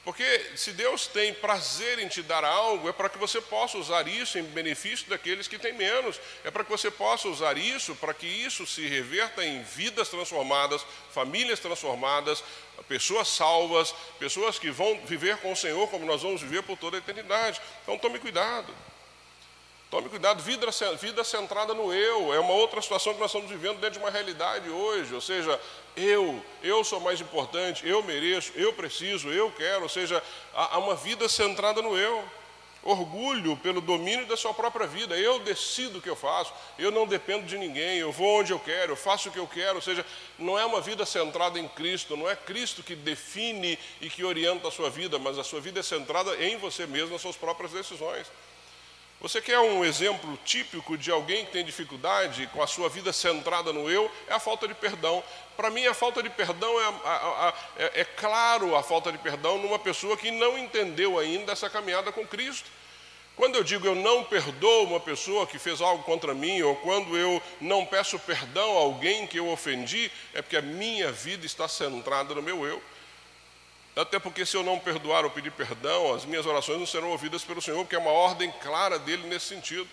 [0.08, 0.24] Porque
[0.56, 4.40] se Deus tem prazer em te dar algo, é para que você possa usar isso
[4.40, 6.18] em benefício daqueles que têm menos.
[6.46, 10.86] É para que você possa usar isso, para que isso se reverta em vidas transformadas,
[11.12, 12.42] famílias transformadas,
[12.88, 16.96] pessoas salvas, pessoas que vão viver com o Senhor como nós vamos viver por toda
[16.96, 17.60] a eternidade.
[17.84, 18.74] Então tome cuidado.
[19.90, 20.68] Tome cuidado, vida,
[21.00, 24.12] vida centrada no eu, é uma outra situação que nós estamos vivendo dentro de uma
[24.12, 25.58] realidade hoje, ou seja,
[25.96, 30.22] eu, eu sou mais importante, eu mereço, eu preciso, eu quero, ou seja,
[30.54, 32.22] há uma vida centrada no eu.
[32.84, 37.08] Orgulho pelo domínio da sua própria vida, eu decido o que eu faço, eu não
[37.08, 39.82] dependo de ninguém, eu vou onde eu quero, eu faço o que eu quero, ou
[39.82, 40.06] seja,
[40.38, 44.68] não é uma vida centrada em Cristo, não é Cristo que define e que orienta
[44.68, 47.72] a sua vida, mas a sua vida é centrada em você mesmo, nas suas próprias
[47.72, 48.28] decisões.
[49.20, 53.74] Você quer um exemplo típico de alguém que tem dificuldade com a sua vida centrada
[53.74, 54.12] no eu?
[54.28, 55.24] É a falta de perdão.
[55.56, 59.12] Para mim, a falta de perdão é, a, a, a, é, é claro a falta
[59.12, 62.70] de perdão numa pessoa que não entendeu ainda essa caminhada com Cristo.
[63.36, 67.18] Quando eu digo eu não perdoo uma pessoa que fez algo contra mim, ou quando
[67.18, 71.68] eu não peço perdão a alguém que eu ofendi, é porque a minha vida está
[71.68, 72.82] centrada no meu eu.
[73.98, 77.44] Até porque se eu não perdoar ou pedir perdão, as minhas orações não serão ouvidas
[77.44, 79.88] pelo Senhor, porque é uma ordem clara dele nesse sentido.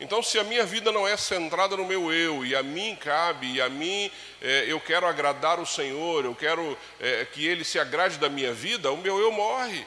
[0.00, 3.52] Então, se a minha vida não é centrada no meu eu, e a mim cabe,
[3.52, 4.10] e a mim
[4.40, 8.52] é, eu quero agradar o Senhor, eu quero é, que Ele se agrade da minha
[8.52, 9.86] vida, o meu eu morre.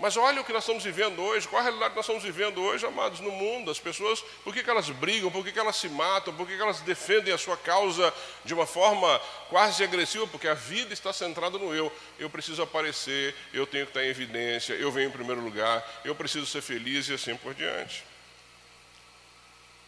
[0.00, 2.62] Mas olha o que nós estamos vivendo hoje, qual a realidade que nós estamos vivendo
[2.62, 3.70] hoje, amados, no mundo.
[3.70, 6.56] As pessoas, por que, que elas brigam, por que, que elas se matam, por que,
[6.56, 10.26] que elas defendem a sua causa de uma forma quase agressiva?
[10.26, 11.92] Porque a vida está centrada no eu.
[12.18, 16.14] Eu preciso aparecer, eu tenho que estar em evidência, eu venho em primeiro lugar, eu
[16.14, 18.02] preciso ser feliz e assim por diante.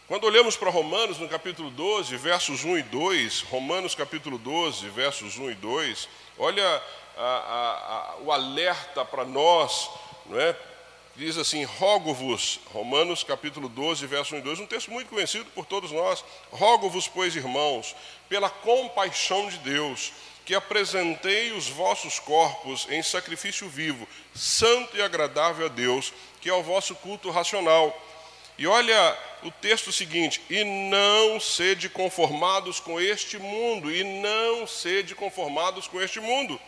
[0.07, 5.39] Quando olhamos para Romanos, no capítulo 12, versos 1 e 2, Romanos capítulo 12, versos
[5.39, 6.83] 1 e 2, olha
[7.25, 9.89] a, a, o alerta para nós,
[10.27, 10.57] não é?
[11.15, 15.67] Diz assim: Rogo-vos, Romanos capítulo 12, verso 1 e 2, um texto muito conhecido por
[15.67, 16.25] todos nós.
[16.51, 17.95] Rogo-vos, pois, irmãos,
[18.29, 20.13] pela compaixão de Deus,
[20.45, 26.55] que apresentei os vossos corpos em sacrifício vivo, santo e agradável a Deus, que é
[26.55, 27.97] o vosso culto racional.
[28.59, 35.15] E olha o texto seguinte: e não sede conformados com este mundo, e não sede
[35.15, 36.59] conformados com este mundo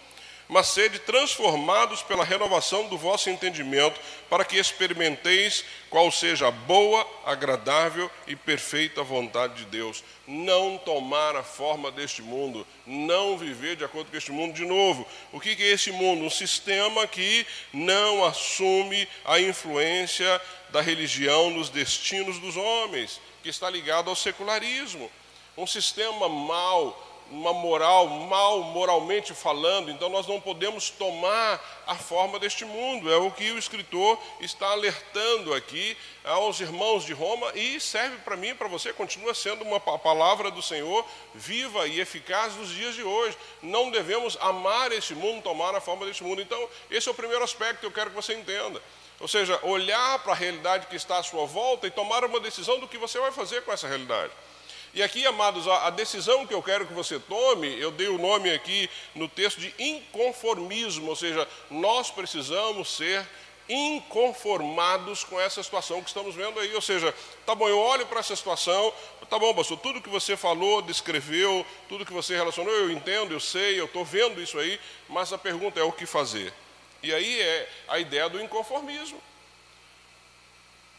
[0.49, 7.07] mas sede transformados pela renovação do vosso entendimento, para que experimenteis qual seja a boa,
[7.25, 10.05] agradável e perfeita vontade de Deus.
[10.27, 15.07] Não tomar a forma deste mundo, não viver de acordo com este mundo de novo.
[15.33, 16.25] O que é esse mundo?
[16.25, 23.71] Um sistema que não assume a influência da religião nos destinos dos homens, que está
[23.71, 25.11] ligado ao secularismo.
[25.57, 32.39] Um sistema mau, uma moral mal moralmente falando, então nós não podemos tomar a forma
[32.39, 33.13] deste mundo.
[33.13, 38.37] É o que o escritor está alertando aqui aos irmãos de Roma e serve para
[38.37, 42.95] mim e para você, continua sendo uma palavra do Senhor viva e eficaz nos dias
[42.95, 43.37] de hoje.
[43.61, 46.41] Não devemos amar este mundo, tomar a forma deste mundo.
[46.41, 48.81] Então, esse é o primeiro aspecto que eu quero que você entenda.
[49.19, 52.79] Ou seja, olhar para a realidade que está à sua volta e tomar uma decisão
[52.79, 54.33] do que você vai fazer com essa realidade.
[54.95, 58.49] E aqui, amados, a decisão que eu quero que você tome, eu dei o nome
[58.53, 63.27] aqui no texto de inconformismo, ou seja, nós precisamos ser
[63.69, 66.73] inconformados com essa situação que estamos vendo aí.
[66.77, 67.13] Ou seja,
[67.45, 68.93] tá bom, eu olho para essa situação,
[69.29, 73.41] tá bom, pastor, tudo que você falou, descreveu, tudo que você relacionou, eu entendo, eu
[73.41, 74.79] sei, eu estou vendo isso aí,
[75.09, 76.55] mas a pergunta é o que fazer.
[77.03, 79.21] E aí é a ideia do inconformismo.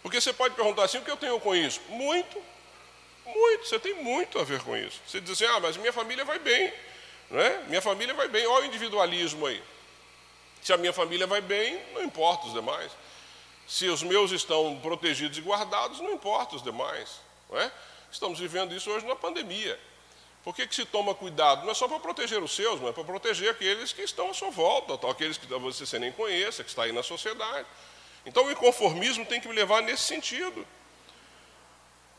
[0.03, 1.79] Porque você pode perguntar assim: o que eu tenho com isso?
[1.87, 2.54] Muito.
[3.25, 5.01] Muito, você tem muito a ver com isso.
[5.07, 6.71] Você diz assim, ah, mas minha família vai bem.
[7.29, 7.63] Não é?
[7.67, 9.61] Minha família vai bem, olha o individualismo aí.
[10.61, 12.91] Se a minha família vai bem, não importa os demais.
[13.67, 17.19] Se os meus estão protegidos e guardados, não importa os demais.
[17.49, 17.71] Não é?
[18.11, 19.79] Estamos vivendo isso hoje na pandemia.
[20.43, 21.63] Por que, que se toma cuidado?
[21.63, 24.33] Não é só para proteger os seus, mas é para proteger aqueles que estão à
[24.33, 27.67] sua volta, aqueles que você nem conheça, que está aí na sociedade.
[28.25, 30.65] Então o inconformismo tem que me levar nesse sentido.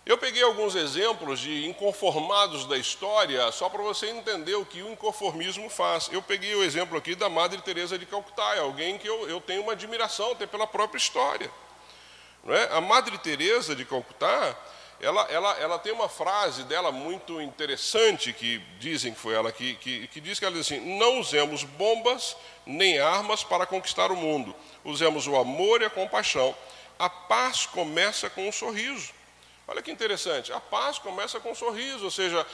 [0.07, 4.93] Eu peguei alguns exemplos de inconformados da história, só para você entender o que o
[4.93, 6.09] inconformismo faz.
[6.13, 9.63] Eu peguei o exemplo aqui da Madre Teresa de Calcutá, alguém que eu, eu tenho
[9.63, 11.51] uma admiração até pela própria história.
[12.45, 12.69] Não é?
[12.71, 14.57] A Madre Teresa de Calcutá,
[15.01, 19.75] ela, ela, ela tem uma frase dela muito interessante, que dizem que foi ela que,
[19.75, 24.17] que, que diz que ela diz assim, não usemos bombas nem armas para conquistar o
[24.17, 26.55] mundo, usemos o amor e a compaixão.
[26.97, 29.16] A paz começa com um sorriso.
[29.69, 32.47] Olha que interessante, a paz começa com um sorriso, ou seja,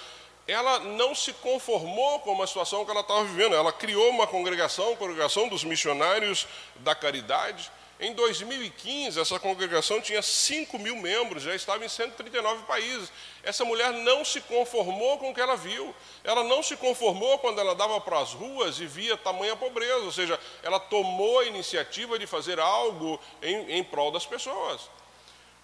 [0.49, 4.93] ela não se conformou com uma situação que ela estava vivendo, ela criou uma congregação,
[4.93, 6.47] a congregação dos missionários
[6.77, 7.71] da caridade.
[8.01, 13.13] Em 2015, essa congregação tinha 5 mil membros, já estava em 139 países.
[13.45, 15.95] Essa mulher não se conformou com o que ela viu,
[16.25, 20.11] ela não se conformou quando ela dava para as ruas e via tamanha pobreza, ou
[20.11, 24.81] seja, ela tomou a iniciativa de fazer algo em, em prol das pessoas.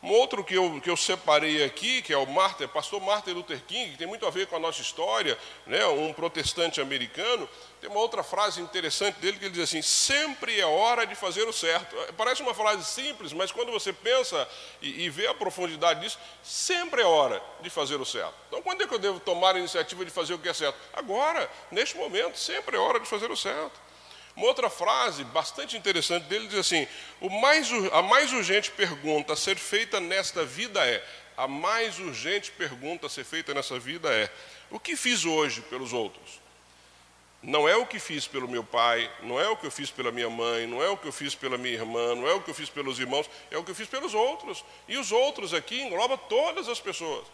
[0.01, 3.61] Um outro que eu, que eu separei aqui, que é o Martin, pastor Martin Luther
[3.67, 7.49] King, que tem muito a ver com a nossa história, né, um protestante americano,
[7.81, 11.49] tem uma outra frase interessante dele que ele diz assim: sempre é hora de fazer
[11.49, 11.97] o certo.
[12.17, 14.49] Parece uma frase simples, mas quando você pensa
[14.81, 18.35] e, e vê a profundidade disso, sempre é hora de fazer o certo.
[18.47, 20.79] Então, quando é que eu devo tomar a iniciativa de fazer o que é certo?
[20.93, 23.88] Agora, neste momento, sempre é hora de fazer o certo.
[24.39, 26.87] Uma outra frase bastante interessante dele diz assim:
[27.41, 31.05] mais, a mais urgente pergunta a ser feita nesta vida é:
[31.37, 34.31] a mais urgente pergunta a ser feita nessa vida é:
[34.71, 36.41] o que fiz hoje pelos outros?
[37.43, 40.13] Não é o que fiz pelo meu pai, não é o que eu fiz pela
[40.13, 42.51] minha mãe, não é o que eu fiz pela minha irmã, não é o que
[42.51, 44.65] eu fiz pelos irmãos, é o que eu fiz pelos outros.
[44.87, 47.27] E os outros aqui engloba todas as pessoas.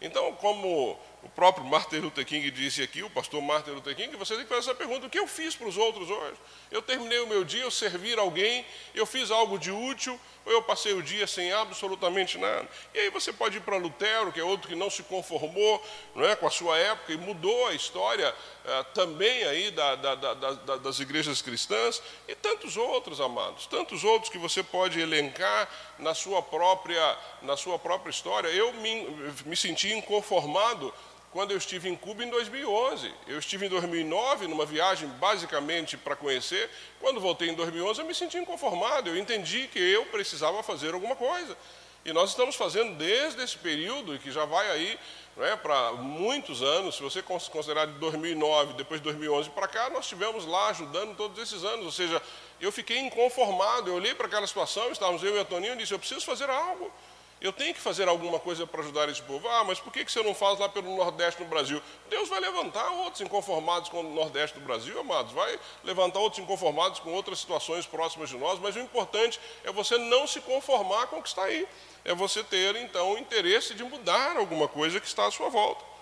[0.00, 4.34] Então, como o próprio Martin Luther King disse aqui, o pastor Martin Luther King, você
[4.34, 6.36] tem que fazer essa pergunta: o que eu fiz para os outros hoje?
[6.70, 10.62] Eu terminei o meu dia, eu servi alguém, eu fiz algo de útil, ou eu
[10.62, 12.68] passei o dia sem absolutamente nada?
[12.94, 16.24] E aí você pode ir para Lutero, que é outro que não se conformou não
[16.24, 20.76] é, com a sua época e mudou a história eh, também aí da, da, da,
[20.76, 26.40] das igrejas cristãs, e tantos outros, amados, tantos outros que você pode elencar na sua
[26.40, 28.48] própria, na sua própria história.
[28.48, 29.06] Eu me,
[29.44, 30.94] me senti inconformado
[31.38, 33.14] quando eu estive em Cuba em 2011.
[33.28, 36.68] Eu estive em 2009 numa viagem basicamente para conhecer.
[36.98, 39.08] Quando voltei em 2011, eu me senti inconformado.
[39.08, 41.56] Eu entendi que eu precisava fazer alguma coisa.
[42.04, 44.98] E nós estamos fazendo desde esse período, que já vai aí
[45.36, 50.06] é, para muitos anos, se você considerar de 2009, depois de 2011 para cá, nós
[50.06, 51.86] estivemos lá ajudando todos esses anos.
[51.86, 52.20] Ou seja,
[52.60, 53.90] eu fiquei inconformado.
[53.90, 56.50] Eu olhei para aquela situação, estávamos eu e a Toninho, e disse: eu preciso fazer
[56.50, 56.92] algo.
[57.40, 59.48] Eu tenho que fazer alguma coisa para ajudar esse povo.
[59.48, 61.80] Ah, mas por que você não faz lá pelo Nordeste no Brasil?
[62.10, 65.32] Deus vai levantar outros inconformados com o Nordeste do Brasil, amados.
[65.32, 68.58] Vai levantar outros inconformados com outras situações próximas de nós.
[68.58, 71.68] Mas o importante é você não se conformar com o que está aí.
[72.04, 75.97] É você ter, então, o interesse de mudar alguma coisa que está à sua volta.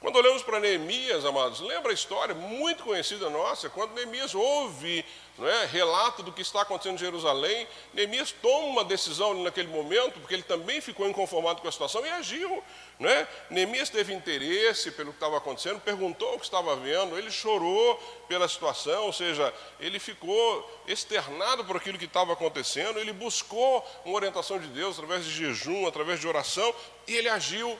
[0.00, 5.04] Quando olhamos para Neemias, amados, lembra a história muito conhecida nossa, quando Neemias ouve
[5.40, 10.34] é, relato do que está acontecendo em Jerusalém, Neemias toma uma decisão naquele momento, porque
[10.34, 12.62] ele também ficou inconformado com a situação e agiu.
[13.00, 13.26] É?
[13.50, 17.96] Neemias teve interesse pelo que estava acontecendo, perguntou o que estava vendo, ele chorou
[18.28, 24.14] pela situação, ou seja, ele ficou externado por aquilo que estava acontecendo, ele buscou uma
[24.14, 26.72] orientação de Deus através de jejum, através de oração,
[27.08, 27.76] e ele agiu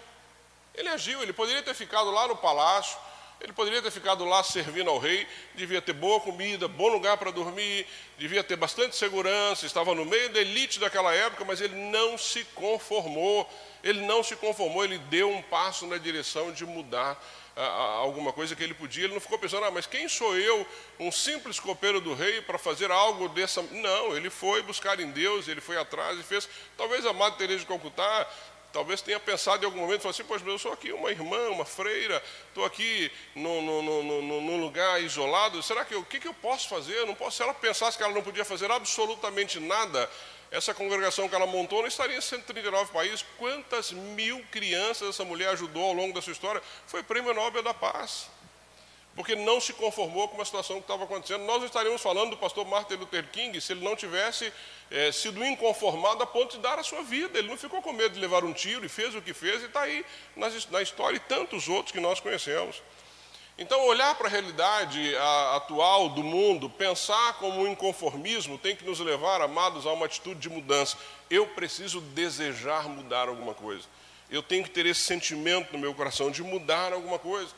[0.79, 2.97] ele agiu, ele poderia ter ficado lá no palácio,
[3.41, 7.31] ele poderia ter ficado lá servindo ao rei, devia ter boa comida, bom lugar para
[7.31, 7.87] dormir,
[8.17, 12.45] devia ter bastante segurança, estava no meio da elite daquela época, mas ele não se
[12.55, 13.49] conformou.
[13.83, 17.17] Ele não se conformou, ele deu um passo na direção de mudar
[17.55, 19.05] a, a, alguma coisa que ele podia.
[19.05, 20.67] Ele não ficou pensando, ah, mas quem sou eu,
[20.99, 23.63] um simples copeiro do rei, para fazer algo dessa.
[23.63, 26.49] Não, ele foi buscar em Deus, ele foi atrás e fez.
[26.77, 28.29] Talvez a Madre Teresa de Calcutá
[28.73, 32.23] talvez tenha pensado em algum momento, assim, pois eu sou aqui uma irmã, uma freira,
[32.49, 36.95] estou aqui num, lugar isolado, será que o que, que eu posso fazer?
[36.95, 40.11] Eu não posso, se ela pensasse que ela não podia fazer absolutamente nada,
[40.51, 43.25] essa congregação que ela montou não estaria em 139 países.
[43.37, 46.63] Quantas mil crianças essa mulher ajudou ao longo da sua história?
[46.87, 48.29] Foi prêmio Nobel da Paz
[49.19, 51.43] porque não se conformou com uma situação que estava acontecendo.
[51.43, 54.53] Nós estaríamos falando do pastor Martin Luther King se ele não tivesse
[54.91, 57.39] é, sido inconformado a ponto de dar a sua vida.
[57.39, 59.67] Ele não ficou com medo de levar um tiro e fez o que fez e
[59.67, 60.05] está aí
[60.37, 62.83] na, na história e tantos outros que nós conhecemos.
[63.61, 65.17] Então, olhar para a realidade
[65.57, 70.39] atual do mundo, pensar como um inconformismo, tem que nos levar, amados, a uma atitude
[70.39, 70.97] de mudança.
[71.29, 73.85] Eu preciso desejar mudar alguma coisa.
[74.31, 77.51] Eu tenho que ter esse sentimento no meu coração de mudar alguma coisa.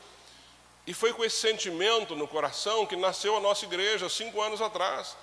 [0.86, 5.14] E foi com esse sentimento no coração que nasceu a nossa igreja cinco anos atrás.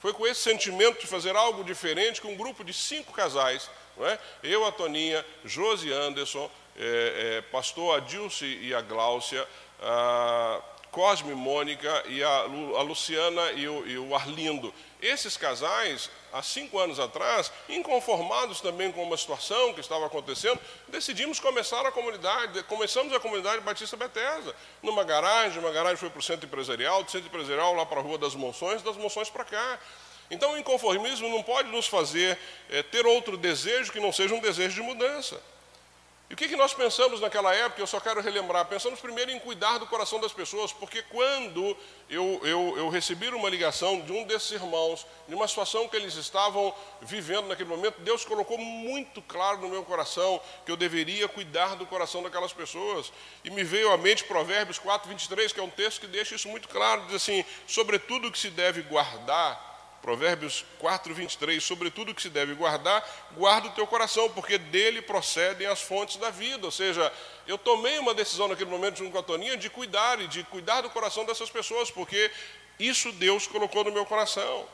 [0.00, 3.68] Foi com esse sentimento de fazer algo diferente que um grupo de cinco casais,
[4.00, 4.18] é?
[4.42, 9.46] eu, a Toninha, Josi Anderson, é, é, pastor Adilce e a Gláucia,
[9.80, 10.60] a
[10.90, 14.72] Cosme Mônica e a, a Luciana e o, e o Arlindo.
[15.00, 20.58] Esses casais, há cinco anos atrás, inconformados também com uma situação que estava acontecendo,
[20.88, 26.18] decidimos começar a comunidade, começamos a comunidade Batista Bethesda, numa garagem, uma garagem foi para
[26.18, 29.44] o centro empresarial, do centro empresarial lá para a Rua das Monções, das Monções para
[29.44, 29.78] cá.
[30.30, 34.40] Então o inconformismo não pode nos fazer é, ter outro desejo que não seja um
[34.40, 35.40] desejo de mudança.
[36.30, 37.80] E o que, que nós pensamos naquela época?
[37.80, 38.66] Eu só quero relembrar.
[38.66, 41.74] Pensamos primeiro em cuidar do coração das pessoas, porque quando
[42.10, 46.14] eu, eu, eu recebi uma ligação de um desses irmãos, de uma situação que eles
[46.16, 51.76] estavam vivendo naquele momento, Deus colocou muito claro no meu coração que eu deveria cuidar
[51.76, 53.10] do coração daquelas pessoas.
[53.42, 56.48] E me veio à mente Provérbios 4, 23, que é um texto que deixa isso
[56.48, 59.67] muito claro: diz assim, sobretudo o que se deve guardar
[60.08, 63.06] Provérbios 4, 23, sobretudo que se deve guardar,
[63.36, 66.64] guarda o teu coração, porque dele procedem as fontes da vida.
[66.64, 67.12] Ou seja,
[67.46, 70.80] eu tomei uma decisão naquele momento junto com a Toninha de cuidar e de cuidar
[70.80, 72.30] do coração dessas pessoas, porque
[72.78, 74.66] isso Deus colocou no meu coração.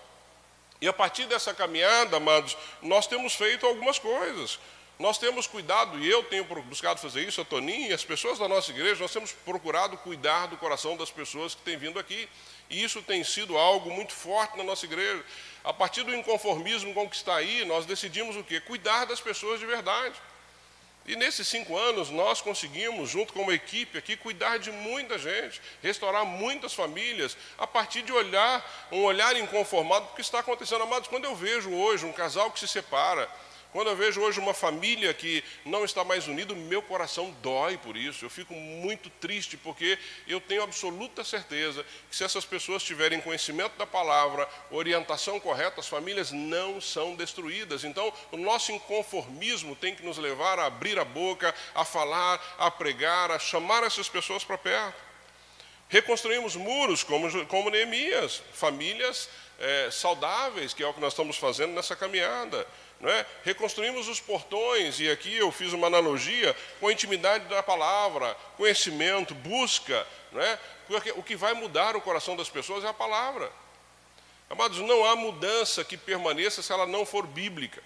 [0.81, 4.61] E a partir dessa caminhada, amados, nós temos feito algumas coisas.
[5.01, 8.47] Nós temos cuidado, e eu tenho buscado fazer isso, a Toninha e as pessoas da
[8.47, 12.29] nossa igreja, nós temos procurado cuidar do coração das pessoas que têm vindo aqui.
[12.75, 15.25] E isso tem sido algo muito forte na nossa igreja.
[15.63, 18.59] A partir do inconformismo com que está aí, nós decidimos o quê?
[18.61, 20.17] Cuidar das pessoas de verdade.
[21.07, 25.63] E nesses cinco anos nós conseguimos, junto com uma equipe aqui, cuidar de muita gente,
[25.85, 30.83] restaurar muitas famílias, a partir de olhar, um olhar inconformado, porque está acontecendo.
[30.83, 33.31] Amados, quando eu vejo hoje um casal que se separa,
[33.75, 37.97] quando eu vejo hoje uma família que não está mais unida, meu coração dói por
[37.97, 38.25] isso.
[38.25, 39.99] Eu fico muito triste porque
[40.29, 45.89] eu tenho absoluta certeza que se essas pessoas tiverem conhecimento da palavra, orientação correta, as
[45.89, 47.83] famílias não são destruídas.
[47.83, 52.71] Então, o nosso inconformismo tem que nos levar a abrir a boca, a falar, a
[52.71, 55.03] pregar, a chamar essas pessoas para perto.
[55.89, 61.73] Reconstruímos muros como, como Neemias, famílias é, saudáveis, que é o que nós estamos fazendo
[61.73, 62.65] nessa caminhada.
[63.07, 63.27] É?
[63.45, 69.35] Reconstruímos os portões, e aqui eu fiz uma analogia com a intimidade da palavra, conhecimento,
[69.35, 70.07] busca.
[70.35, 70.59] É?
[71.17, 73.53] O que vai mudar o coração das pessoas é a palavra.
[74.49, 77.83] Amados, não há mudança que permaneça se ela não for bíblica.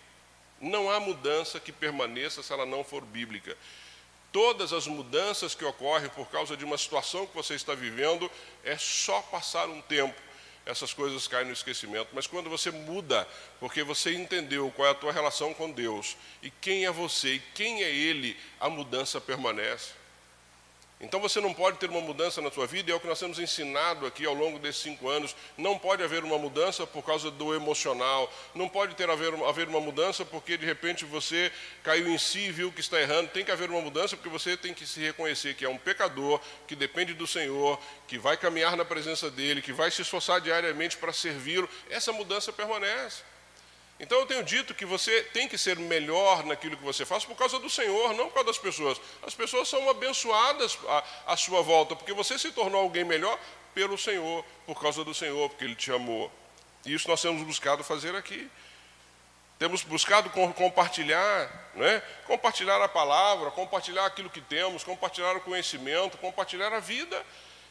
[0.61, 3.57] Não há mudança que permaneça se ela não for bíblica.
[4.31, 8.31] Todas as mudanças que ocorrem por causa de uma situação que você está vivendo
[8.62, 10.28] é só passar um tempo
[10.69, 12.11] essas coisas caem no esquecimento.
[12.12, 13.27] Mas quando você muda,
[13.59, 17.43] porque você entendeu qual é a tua relação com Deus e quem é você e
[17.55, 19.98] quem é Ele, a mudança permanece.
[21.01, 23.21] Então você não pode ter uma mudança na sua vida, e é o que nós
[23.21, 25.35] temos ensinado aqui ao longo desses cinco anos.
[25.57, 29.81] Não pode haver uma mudança por causa do emocional, não pode ter haver, haver uma
[29.81, 31.53] mudança porque de repente você
[31.85, 33.31] caiu em si e viu que está errando.
[33.31, 36.41] Tem que haver uma mudança porque você tem que se reconhecer que é um pecador,
[36.67, 37.79] que depende do Senhor,
[38.09, 41.69] que vai caminhar na presença dEle, que vai se esforçar diariamente para servi-lo.
[41.89, 43.23] Essa mudança permanece.
[44.01, 47.37] Então eu tenho dito que você tem que ser melhor naquilo que você faz por
[47.37, 49.01] causa do Senhor, não por causa das pessoas.
[49.23, 53.39] As pessoas são abençoadas à, à sua volta, porque você se tornou alguém melhor
[53.75, 56.31] pelo Senhor, por causa do Senhor, porque Ele te amou.
[56.85, 58.49] E isso nós temos buscado fazer aqui.
[59.59, 62.01] Temos buscado compartilhar, né?
[62.27, 67.27] compartilhar a palavra, compartilhar aquilo que temos, compartilhar o conhecimento, compartilhar a vida.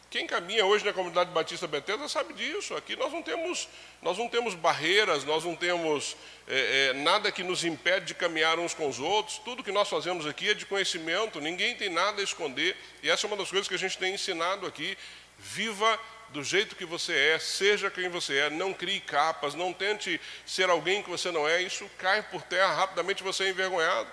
[0.10, 2.74] Quem caminha hoje na comunidade Batista Bethesda sabe disso.
[2.76, 3.68] Aqui nós não temos,
[4.02, 6.16] nós não temos barreiras, nós não temos
[6.48, 9.38] é, é, nada que nos impede de caminhar uns com os outros.
[9.40, 12.78] Tudo que nós fazemos aqui é de conhecimento, ninguém tem nada a esconder.
[13.04, 14.98] E essa é uma das coisas que a gente tem ensinado aqui.
[15.38, 16.00] Viva
[16.30, 20.70] do jeito que você é, seja quem você é, não crie capas, não tente ser
[20.70, 21.62] alguém que você não é.
[21.62, 24.10] Isso cai por terra, rapidamente você é envergonhado.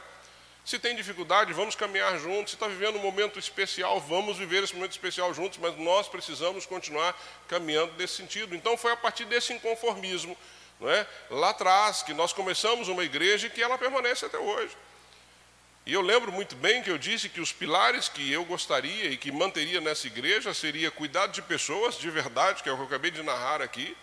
[0.65, 2.53] Se tem dificuldade, vamos caminhar juntos.
[2.53, 6.65] Se está vivendo um momento especial, vamos viver esse momento especial juntos, mas nós precisamos
[6.65, 7.15] continuar
[7.47, 8.55] caminhando nesse sentido.
[8.55, 10.37] Então, foi a partir desse inconformismo,
[10.81, 11.07] não é?
[11.31, 14.75] lá atrás, que nós começamos uma igreja e que ela permanece até hoje.
[15.85, 19.19] E eu lembro muito bem que eu disse que os pilares que eu gostaria e
[19.19, 22.87] que manteria nessa igreja seria cuidado de pessoas de verdade, que é o que eu
[22.87, 23.95] acabei de narrar aqui,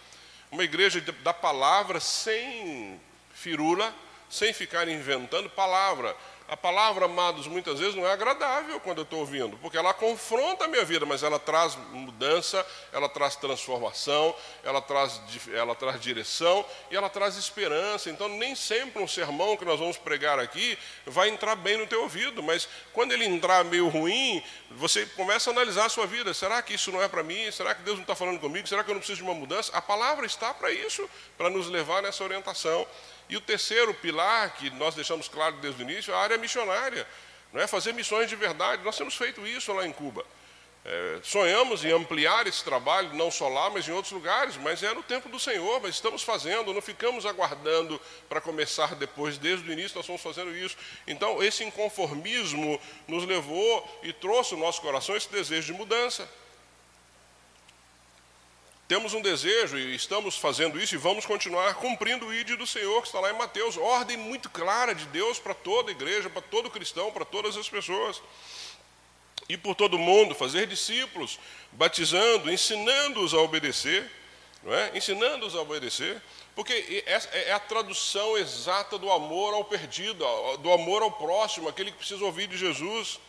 [0.52, 3.02] uma igreja da palavra sem
[3.34, 3.92] firula,
[4.30, 6.16] sem ficar inventando palavra
[6.52, 10.66] A palavra, amados, muitas vezes não é agradável quando eu estou ouvindo, porque ela confronta
[10.66, 15.22] a minha vida, mas ela traz mudança, ela traz transformação, ela traz,
[15.54, 18.10] ela traz direção e ela traz esperança.
[18.10, 22.02] Então, nem sempre um sermão que nós vamos pregar aqui vai entrar bem no teu
[22.02, 26.34] ouvido, mas quando ele entrar meio ruim, você começa a analisar a sua vida.
[26.34, 27.50] Será que isso não é para mim?
[27.50, 28.68] Será que Deus não está falando comigo?
[28.68, 29.72] Será que eu não preciso de uma mudança?
[29.74, 32.86] A palavra está para isso, para nos levar nessa orientação.
[33.32, 37.08] E o terceiro pilar, que nós deixamos claro desde o início, é a área missionária.
[37.54, 38.84] Não é fazer missões de verdade.
[38.84, 40.26] Nós temos feito isso lá em Cuba.
[40.84, 44.94] É, sonhamos em ampliar esse trabalho, não só lá, mas em outros lugares, mas é
[44.94, 49.72] no tempo do Senhor, mas estamos fazendo, não ficamos aguardando para começar depois, desde o
[49.72, 50.76] início nós estamos fazendo isso.
[51.08, 56.28] Então, esse inconformismo nos levou e trouxe no nosso coração esse desejo de mudança.
[58.92, 63.02] Temos um desejo e estamos fazendo isso e vamos continuar cumprindo o ID do Senhor
[63.02, 63.78] que está lá em Mateus.
[63.78, 67.70] Ordem muito clara de Deus para toda a igreja, para todo cristão, para todas as
[67.70, 68.22] pessoas.
[69.48, 71.40] E por todo mundo, fazer discípulos,
[71.72, 74.12] batizando, ensinando-os a obedecer,
[74.62, 74.92] não é?
[74.94, 76.22] ensinando-os a obedecer,
[76.54, 80.26] porque é, é a tradução exata do amor ao perdido,
[80.58, 83.22] do amor ao próximo, aquele que precisa ouvir de Jesus.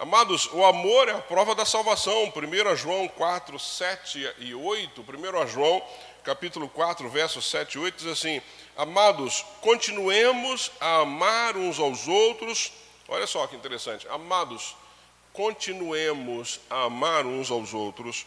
[0.00, 2.32] Amados, o amor é a prova da salvação.
[2.34, 5.02] 1 João 4, 7 e 8.
[5.02, 5.82] 1 João,
[6.24, 8.40] capítulo 4, versos 7 e 8, diz assim:
[8.74, 12.72] Amados, continuemos a amar uns aos outros.
[13.10, 14.08] Olha só que interessante.
[14.08, 14.74] Amados,
[15.34, 18.24] continuemos a amar uns aos outros,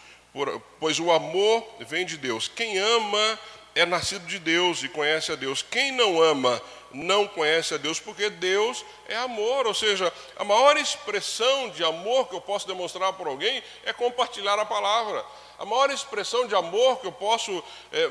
[0.80, 2.48] pois o amor vem de Deus.
[2.48, 3.40] Quem ama
[3.74, 5.64] é nascido de Deus e conhece a Deus.
[5.64, 6.62] Quem não ama
[6.94, 12.28] não conhece a Deus, porque Deus é amor, ou seja, a maior expressão de amor
[12.28, 15.26] que eu posso demonstrar por alguém é compartilhar a palavra.
[15.58, 18.10] A maior expressão de amor que eu posso é,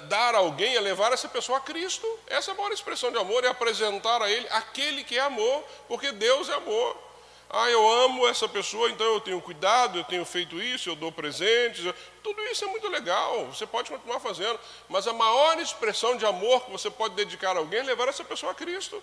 [0.00, 2.06] dar a alguém é levar essa pessoa a Cristo.
[2.26, 5.62] Essa é a maior expressão de amor, é apresentar a Ele aquele que é amor,
[5.88, 7.05] porque Deus é amor.
[7.48, 11.12] Ah, eu amo essa pessoa, então eu tenho cuidado, eu tenho feito isso, eu dou
[11.12, 11.84] presentes.
[12.22, 14.58] Tudo isso é muito legal, você pode continuar fazendo.
[14.88, 18.24] Mas a maior expressão de amor que você pode dedicar a alguém é levar essa
[18.24, 19.00] pessoa a Cristo.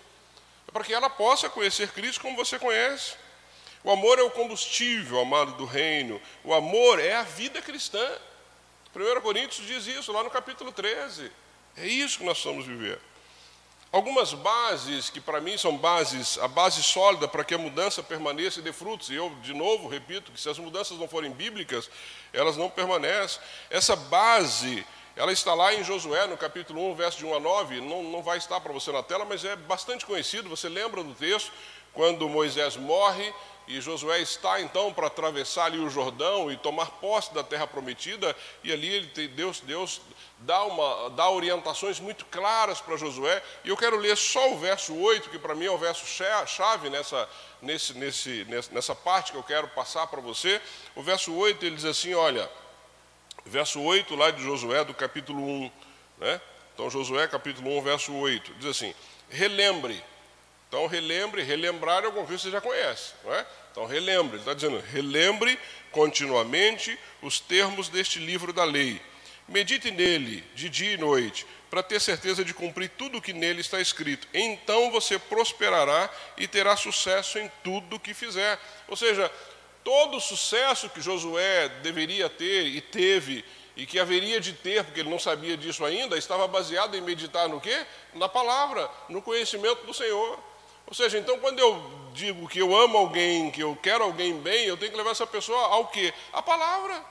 [0.68, 3.16] É para que ela possa conhecer Cristo como você conhece.
[3.84, 6.22] O amor é o combustível, amado do reino.
[6.44, 8.06] O amor é a vida cristã.
[8.96, 11.32] 1 Coríntios diz isso lá no capítulo 13.
[11.78, 13.00] É isso que nós vamos viver.
[13.94, 18.60] Algumas bases que para mim são bases, a base sólida para que a mudança permaneça
[18.60, 19.12] e dê frutos.
[19.12, 21.92] E eu, de novo, repito que se as mudanças não forem bíblicas,
[22.34, 23.40] elas não permanecem.
[23.70, 24.84] Essa base,
[25.16, 27.82] ela está lá em Josué, no capítulo 1, verso de 1 a 9.
[27.82, 30.50] Não, não vai estar para você na tela, mas é bastante conhecido.
[30.50, 31.52] Você lembra do texto,
[31.94, 33.32] quando Moisés morre
[33.68, 38.36] e Josué está então para atravessar ali o Jordão e tomar posse da terra prometida,
[38.64, 40.02] e ali ele, Deus, Deus
[40.40, 44.94] dá, uma, dá orientações muito claras para Josué, e eu quero ler só o verso
[44.94, 46.06] 8, que para mim é o verso
[46.46, 47.30] chave nessa,
[47.62, 50.62] nesse, nesse, nessa parte que eu quero passar para você.
[50.96, 52.50] O verso 8 ele diz assim: olha,
[53.46, 55.72] verso 8 lá de Josué, do capítulo 1,
[56.18, 56.42] né?
[56.74, 58.94] Então, Josué, capítulo 1, verso 8, diz assim:
[59.30, 60.04] relembre
[60.74, 63.46] então, relembre, relembrar é alguma coisa que você já conhece, não é?
[63.72, 65.60] Então, relembre, ele está dizendo, relembre
[65.92, 69.00] continuamente os termos deste livro da lei.
[69.48, 73.62] Medite nele de dia e noite, para ter certeza de cumprir tudo o que nele
[73.62, 74.28] está escrito.
[74.34, 76.10] Então você prosperará
[76.40, 78.60] e terá sucesso em tudo o que fizer.
[78.88, 79.32] Ou seja,
[79.84, 83.46] todo o sucesso que Josué deveria ter e teve
[83.78, 87.48] e que haveria de ter, porque ele não sabia disso ainda, estava baseado em meditar
[87.48, 87.86] no quê?
[88.16, 90.53] Na palavra, no conhecimento do Senhor.
[90.88, 91.82] Ou seja, então quando eu
[92.14, 95.28] digo que eu amo alguém, que eu quero alguém bem, eu tenho que levar essa
[95.28, 96.14] pessoa ao quê?
[96.32, 97.04] A palavra.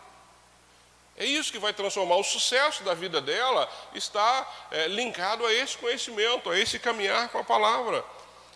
[1.16, 5.76] É isso que vai transformar o sucesso da vida dela, está é, linkado a esse
[5.76, 8.04] conhecimento, a esse caminhar com a palavra.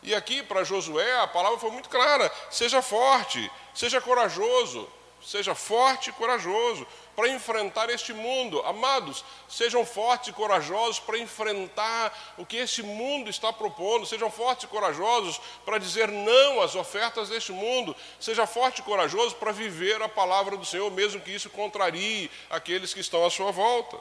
[0.02, 4.88] E aqui para Josué a palavra foi muito clara: seja forte, seja corajoso,
[5.22, 6.86] seja forte e corajoso
[7.16, 8.60] para enfrentar este mundo.
[8.66, 14.04] Amados, sejam fortes e corajosos para enfrentar o que esse mundo está propondo.
[14.04, 17.96] Sejam fortes e corajosos para dizer não às ofertas deste mundo.
[18.20, 22.92] Seja forte e corajoso para viver a palavra do Senhor, mesmo que isso contrarie aqueles
[22.92, 23.96] que estão à sua volta.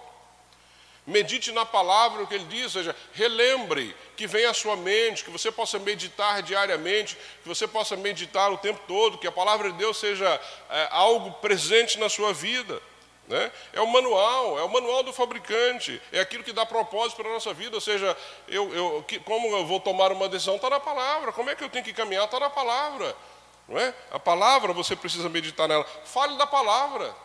[1.07, 5.23] Medite na palavra o que ele diz, ou seja, relembre que venha à sua mente,
[5.23, 9.71] que você possa meditar diariamente, que você possa meditar o tempo todo, que a palavra
[9.71, 10.27] de Deus seja
[10.67, 12.81] é, algo presente na sua vida.
[13.27, 13.51] Né?
[13.73, 17.33] É o manual, é o manual do fabricante, é aquilo que dá propósito para a
[17.33, 17.75] nossa vida.
[17.75, 18.15] Ou seja,
[18.47, 21.31] eu, eu, como eu vou tomar uma decisão, está na palavra.
[21.31, 22.25] Como é que eu tenho que caminhar?
[22.25, 23.15] Está na palavra.
[23.67, 23.93] Não é?
[24.11, 25.85] A palavra você precisa meditar nela.
[26.05, 27.15] Fale da palavra.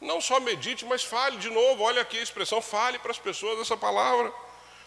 [0.00, 1.82] Não só medite, mas fale de novo.
[1.82, 4.32] Olha aqui a expressão: fale para as pessoas essa palavra.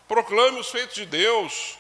[0.08, 1.78] Proclame os feitos de Deus.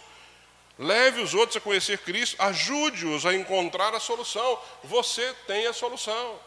[0.77, 4.59] Leve os outros a conhecer Cristo, ajude-os a encontrar a solução.
[4.83, 6.37] Você tem a solução.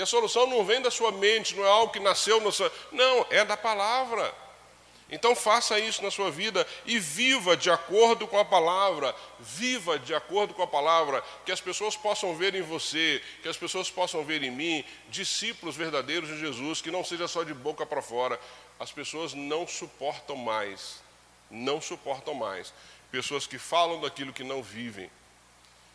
[0.00, 2.72] E a solução não vem da sua mente, não é algo que nasceu no seu.
[2.90, 4.34] Não, é da palavra.
[5.10, 9.14] Então faça isso na sua vida e viva de acordo com a palavra.
[9.38, 13.58] Viva de acordo com a palavra, que as pessoas possam ver em você, que as
[13.58, 17.84] pessoas possam ver em mim discípulos verdadeiros de Jesus, que não seja só de boca
[17.84, 18.40] para fora.
[18.78, 21.02] As pessoas não suportam mais,
[21.50, 22.72] não suportam mais
[23.12, 25.10] pessoas que falam daquilo que não vivem.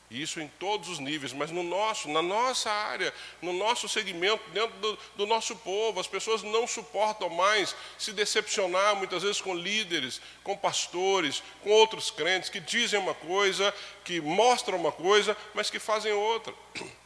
[0.10, 4.78] Isso em todos os níveis, mas no nosso, na nossa área, no nosso segmento, dentro
[4.78, 10.22] do, do, nosso povo, as pessoas não suportam mais se decepcionar muitas vezes com líderes,
[10.44, 15.80] com pastores, com outros crentes que dizem uma coisa, que mostram uma coisa, mas que
[15.80, 16.54] fazem outra.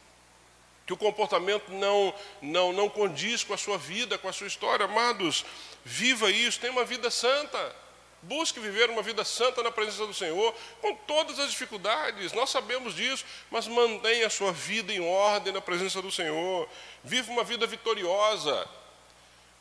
[0.85, 4.87] Que o comportamento não, não, não condiz com a sua vida, com a sua história.
[4.87, 5.45] Amados,
[5.85, 7.75] viva isso, tenha uma vida santa.
[8.21, 12.93] Busque viver uma vida santa na presença do Senhor, com todas as dificuldades, nós sabemos
[12.93, 16.67] disso, mas mantenha a sua vida em ordem na presença do Senhor.
[17.03, 18.67] Viva uma vida vitoriosa.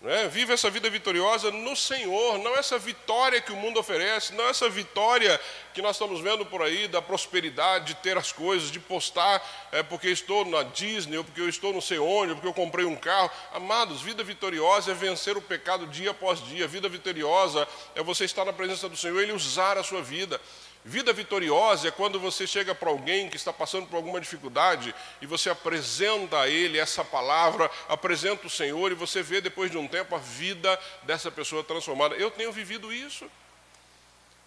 [0.01, 0.31] Né?
[0.49, 5.41] Essa vida vitoriosa no Senhor, não essa vitória que o mundo oferece, não essa vitória
[5.75, 9.43] que nós estamos vendo por aí da prosperidade, de ter as coisas, de postar
[9.73, 12.55] é, porque estou na Disney, ou porque eu estou não sei onde, ou porque eu
[12.55, 13.29] comprei um carro.
[13.53, 16.69] Amados, vida vitoriosa é vencer o pecado dia após dia.
[16.69, 20.41] Vida vitoriosa é você estar na presença do Senhor e Ele usar a sua vida.
[20.89, 25.27] Vida vitoriosa é quando você chega para alguém que está passando por alguma dificuldade e
[25.27, 29.87] você apresenta a ele essa palavra, apresenta o Senhor e você vê depois de um
[29.87, 32.15] tempo a vida dessa pessoa transformada.
[32.15, 33.31] Eu tenho vivido isso.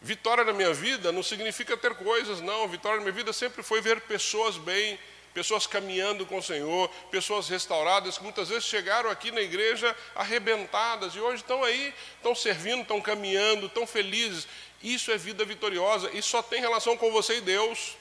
[0.02, 2.68] Vitória na minha vida não significa ter coisas, não.
[2.68, 4.98] Vitória na minha vida sempre foi ver pessoas bem,
[5.36, 11.14] pessoas caminhando com o Senhor, pessoas restauradas, que muitas vezes chegaram aqui na igreja arrebentadas
[11.14, 14.48] e hoje estão aí, estão servindo, estão caminhando, estão felizes.
[14.84, 17.96] Isso é vida vitoriosa e só tem relação com você e Deus.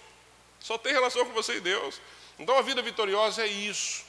[0.59, 2.01] Só tem relação com você e Deus.
[2.39, 4.05] Então a vida vitoriosa é isso.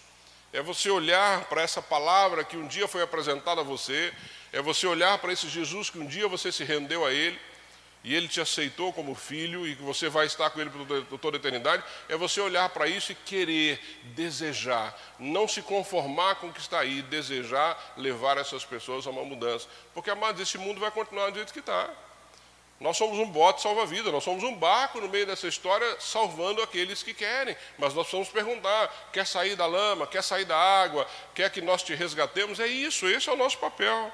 [0.53, 4.13] É você olhar para essa palavra que um dia foi apresentada a você,
[4.51, 7.39] é você olhar para esse Jesus que um dia você se rendeu a ele
[8.03, 11.38] e ele te aceitou como filho e que você vai estar com ele por toda
[11.38, 13.80] a eternidade, é você olhar para isso e querer,
[14.15, 19.24] desejar, não se conformar com o que está aí, desejar levar essas pessoas a uma
[19.24, 19.67] mudança.
[19.93, 21.89] Porque, amados, esse mundo vai continuar do jeito que está.
[22.82, 27.03] Nós somos um bote salva-vida, nós somos um barco no meio dessa história salvando aqueles
[27.03, 27.55] que querem.
[27.77, 31.84] Mas nós precisamos perguntar: quer sair da lama, quer sair da água, quer que nós
[31.84, 32.59] te resgatemos?
[32.59, 34.11] É isso, esse é o nosso papel.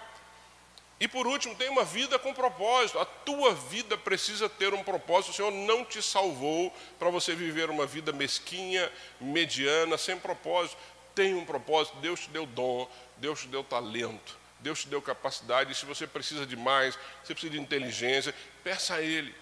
[0.99, 2.99] E por último, tem uma vida com propósito.
[2.99, 5.31] A tua vida precisa ter um propósito.
[5.31, 8.91] O Senhor não te salvou para você viver uma vida mesquinha,
[9.21, 10.77] mediana, sem propósito.
[11.15, 11.95] Tem um propósito.
[11.97, 14.37] Deus te deu dom, Deus te deu talento.
[14.59, 18.33] Deus te deu capacidade, se você precisa de mais, você precisa de inteligência,
[18.63, 19.33] peça a Ele,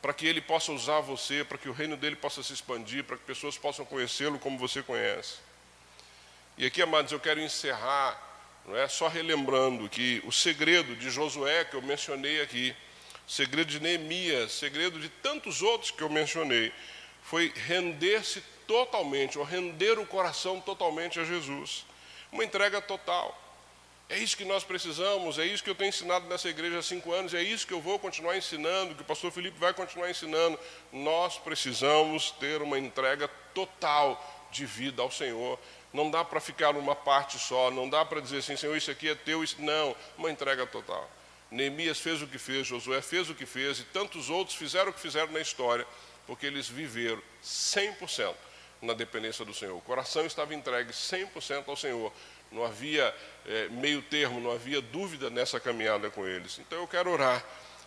[0.00, 3.16] para que Ele possa usar você, para que o reino dele possa se expandir, para
[3.16, 5.36] que pessoas possam conhecê-lo como você conhece.
[6.56, 8.20] E aqui, amados, eu quero encerrar,
[8.66, 12.76] não é só relembrando que o segredo de Josué que eu mencionei aqui,
[13.26, 16.72] segredo de Neemias, segredo de tantos outros que eu mencionei,
[17.22, 21.86] foi render-se totalmente, ou render o coração totalmente a Jesus.
[22.30, 23.39] Uma entrega total.
[24.10, 27.12] É isso que nós precisamos, é isso que eu tenho ensinado nessa igreja há cinco
[27.12, 30.58] anos, é isso que eu vou continuar ensinando, que o pastor Felipe vai continuar ensinando.
[30.92, 35.56] Nós precisamos ter uma entrega total de vida ao Senhor.
[35.92, 39.08] Não dá para ficar numa parte só, não dá para dizer assim, Senhor, isso aqui
[39.08, 39.62] é teu, isso...
[39.62, 41.08] não, uma entrega total.
[41.48, 44.92] Neemias fez o que fez, Josué fez o que fez, e tantos outros fizeram o
[44.92, 45.86] que fizeram na história,
[46.26, 48.34] porque eles viveram 100%
[48.80, 49.76] na dependência do Senhor.
[49.76, 52.12] O coração estava entregue 100% ao Senhor
[52.50, 53.14] não havia
[53.46, 56.58] é, meio termo, não havia dúvida nessa caminhada com eles.
[56.58, 57.44] Então eu quero orar,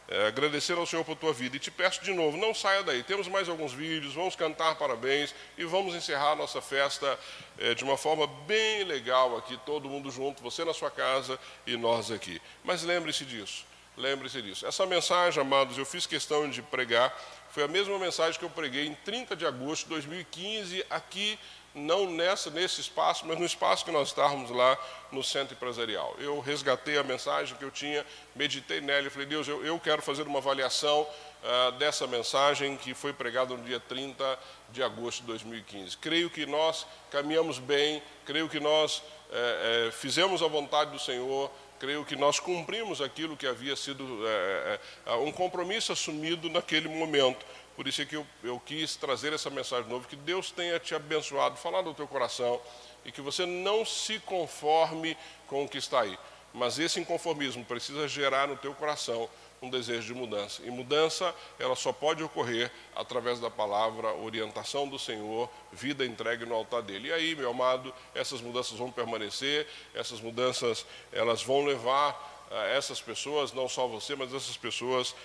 [0.08, 3.04] é, agradecer ao Senhor por tua vida e te peço de novo, não saia daí.
[3.04, 7.20] Temos mais alguns vídeos, vamos cantar parabéns e vamos encerrar a nossa festa
[7.58, 11.76] é, de uma forma bem legal aqui, todo mundo junto, você na sua casa e
[11.76, 12.42] nós aqui.
[12.64, 13.66] Mas lembre-se disso,
[13.98, 14.66] lembre-se disso.
[14.66, 17.14] Essa mensagem, amados, eu fiz questão de pregar,
[17.54, 21.38] foi a mesma mensagem que eu preguei em 30 de agosto de 2015 aqui
[21.76, 24.76] não nessa, nesse espaço, mas no espaço que nós estávamos lá
[25.12, 26.16] no centro empresarial.
[26.18, 28.04] Eu resgatei a mensagem que eu tinha,
[28.36, 32.96] meditei nela e falei, Deus, eu, eu quero fazer uma avaliação uh, dessa mensagem que
[32.96, 34.40] foi pregada no dia 30
[34.72, 35.96] de agosto de 2015.
[35.98, 39.04] Creio que nós caminhamos bem, creio que nós
[39.36, 41.52] eh, eh, fizemos a vontade do Senhor,
[41.84, 44.80] creio que nós cumprimos aquilo que havia sido eh,
[45.20, 47.46] um compromisso assumido naquele momento.
[47.76, 50.96] Por isso é que eu, eu quis trazer essa mensagem nova, que Deus tenha te
[50.96, 52.62] abençoado, falado no teu coração,
[53.04, 56.18] e que você não se conforme com o que está aí.
[56.54, 59.30] mas esse inconformismo precisa gerar no teu coração
[59.64, 60.62] um desejo de mudança.
[60.64, 66.54] E mudança, ela só pode ocorrer através da palavra, orientação do Senhor, vida entregue no
[66.54, 67.08] altar dele.
[67.08, 72.12] E aí, meu amado, essas mudanças vão permanecer, essas mudanças, elas vão levar
[72.52, 75.16] uh, essas pessoas, não só você, mas essas pessoas uh,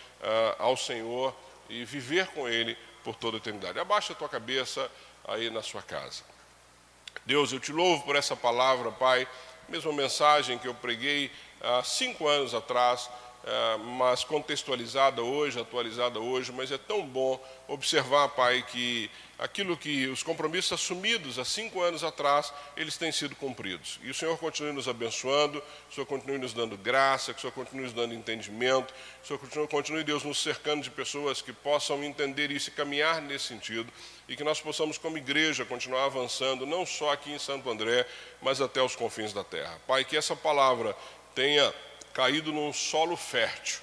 [0.58, 1.34] ao Senhor
[1.68, 3.78] e viver com Ele por toda a eternidade.
[3.78, 4.88] Abaixa a tua cabeça
[5.26, 6.22] aí na sua casa.
[7.26, 9.26] Deus, eu te louvo por essa palavra, Pai.
[9.68, 11.30] Mesma mensagem que eu preguei
[11.60, 13.10] há cinco anos atrás
[13.96, 20.22] mas contextualizada hoje, atualizada hoje, mas é tão bom observar, Pai, que aquilo que os
[20.22, 24.00] compromissos assumidos há cinco anos atrás, eles têm sido cumpridos.
[24.02, 27.52] E o Senhor continue nos abençoando, o Senhor continue nos dando graça, que o Senhor
[27.52, 28.92] continue nos dando entendimento,
[29.22, 33.22] o Senhor continue, continue, Deus, nos cercando de pessoas que possam entender isso e caminhar
[33.22, 33.90] nesse sentido,
[34.28, 38.04] e que nós possamos, como igreja, continuar avançando, não só aqui em Santo André,
[38.42, 39.80] mas até os confins da terra.
[39.86, 40.96] Pai, que essa palavra
[41.34, 41.72] tenha
[42.18, 43.78] caído num solo fértil,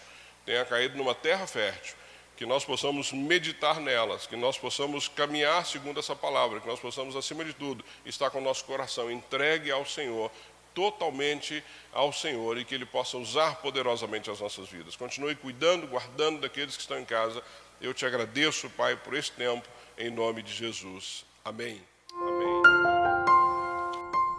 [0.45, 1.95] tenha caído numa terra fértil,
[2.35, 7.15] que nós possamos meditar nelas, que nós possamos caminhar segundo essa palavra, que nós possamos,
[7.15, 10.29] acima de tudo, estar com o nosso coração entregue ao Senhor,
[10.73, 11.63] totalmente
[11.93, 14.97] ao Senhor e que Ele possa usar poderosamente as nossas vidas.
[14.97, 17.41] Continue cuidando, guardando daqueles que estão em casa.
[17.79, 19.65] Eu te agradeço, Pai, por este tempo,
[19.97, 21.25] em nome de Jesus.
[21.45, 21.81] Amém.
[22.11, 22.61] Amém.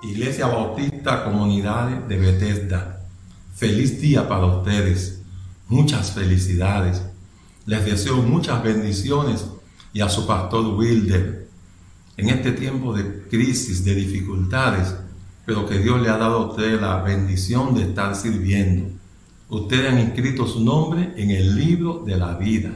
[0.03, 3.06] Iglesia Bautista Comunidade de Bethesda.
[3.57, 5.23] Feliz día para ustedes.
[5.69, 7.01] Muchas felicidades.
[7.65, 9.47] Les deseo muchas bendiciones
[9.95, 11.49] y a su pastor Wilder
[12.19, 14.95] en este tiempo de crisis, de dificultades,
[15.47, 18.91] pero que Dios le ha dado a ustedes la bendición de estar sirviendo.
[19.49, 22.73] Ustedes han inscrito su nombre en el libro de la vida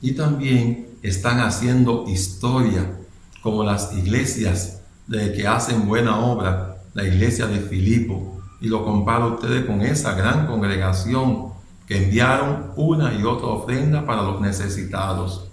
[0.00, 2.96] y también están haciendo historia
[3.42, 8.33] como las iglesias de que hacen buena obra, la iglesia de Filipo,
[8.64, 11.52] y lo comparo a ustedes con esa gran congregación
[11.86, 15.48] que enviaron una y otra ofrenda para los necesitados.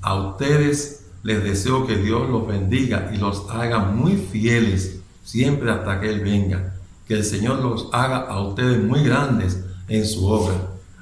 [0.00, 6.00] A ustedes les deseo que Dios los bendiga y los haga muy fieles siempre hasta
[6.00, 6.74] que Él venga.
[7.08, 10.54] Que el Señor los haga a ustedes muy grandes en su obra.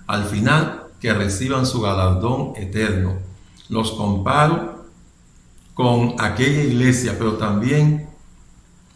[0.06, 3.18] Al final, que reciban su galardón eterno.
[3.68, 4.86] Los comparo
[5.74, 8.13] con aquella iglesia, pero también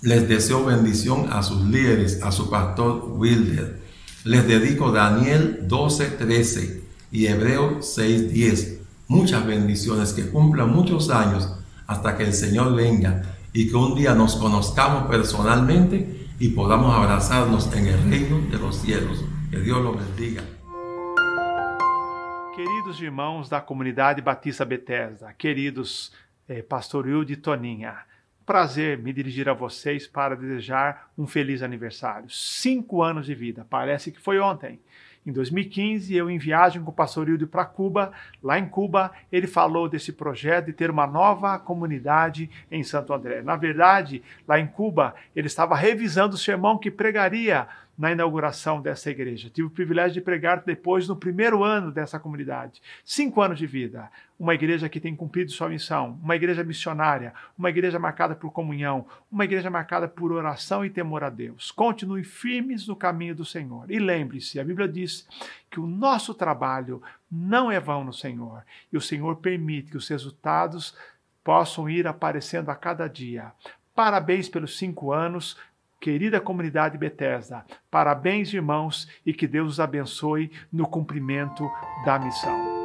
[0.01, 3.81] les deseo bendición a sus líderes, a su pastor Wilder.
[4.25, 8.79] Les dedico Daniel 12:13 y Hebreo 6:10.
[9.09, 11.53] Muchas bendiciones, que cumplan muchos años
[11.87, 13.23] hasta que el Señor venga
[13.53, 18.77] y que un día nos conozcamos personalmente y podamos abrazarnos en el reino de los
[18.77, 19.25] cielos.
[19.51, 20.43] Que Dios los bendiga.
[22.55, 26.13] Queridos irmãos da comunidade Batista Bethesda, queridos
[26.49, 28.05] eh, Pastor Wilde Toninha,
[28.49, 32.31] prazer me dirigir a vocês para desejar um feliz aniversário.
[32.31, 34.81] Cinco anos de vida, parece que foi ontem.
[35.27, 38.11] Em 2015, eu em viagem com o pastor Hildo para Cuba.
[38.43, 43.43] Lá em Cuba, ele falou desse projeto de ter uma nova comunidade em Santo André.
[43.43, 47.69] Na verdade, lá em Cuba, ele estava revisando o sermão que pregaria
[47.99, 49.51] na inauguração dessa igreja.
[49.51, 52.81] Tive o privilégio de pregar depois no primeiro ano dessa comunidade.
[53.05, 54.09] Cinco anos de vida.
[54.39, 56.17] Uma igreja que tem cumprido sua missão.
[56.23, 57.35] Uma igreja missionária.
[57.59, 59.05] Uma igreja marcada por comunhão.
[59.33, 61.73] Uma igreja marcada por oração e temor a Deus.
[61.73, 63.91] Continue firmes no caminho do Senhor.
[63.91, 65.27] E lembre-se, a Bíblia diz
[65.69, 68.63] que o nosso trabalho não é vão no Senhor.
[68.93, 70.97] E o Senhor permite que os resultados
[71.43, 73.51] possam ir aparecendo a cada dia.
[73.93, 75.57] Parabéns pelos cinco anos
[76.01, 81.69] querida comunidade Bethesda, parabéns, irmãos, e que Deus os abençoe no cumprimento
[82.05, 82.78] da missão.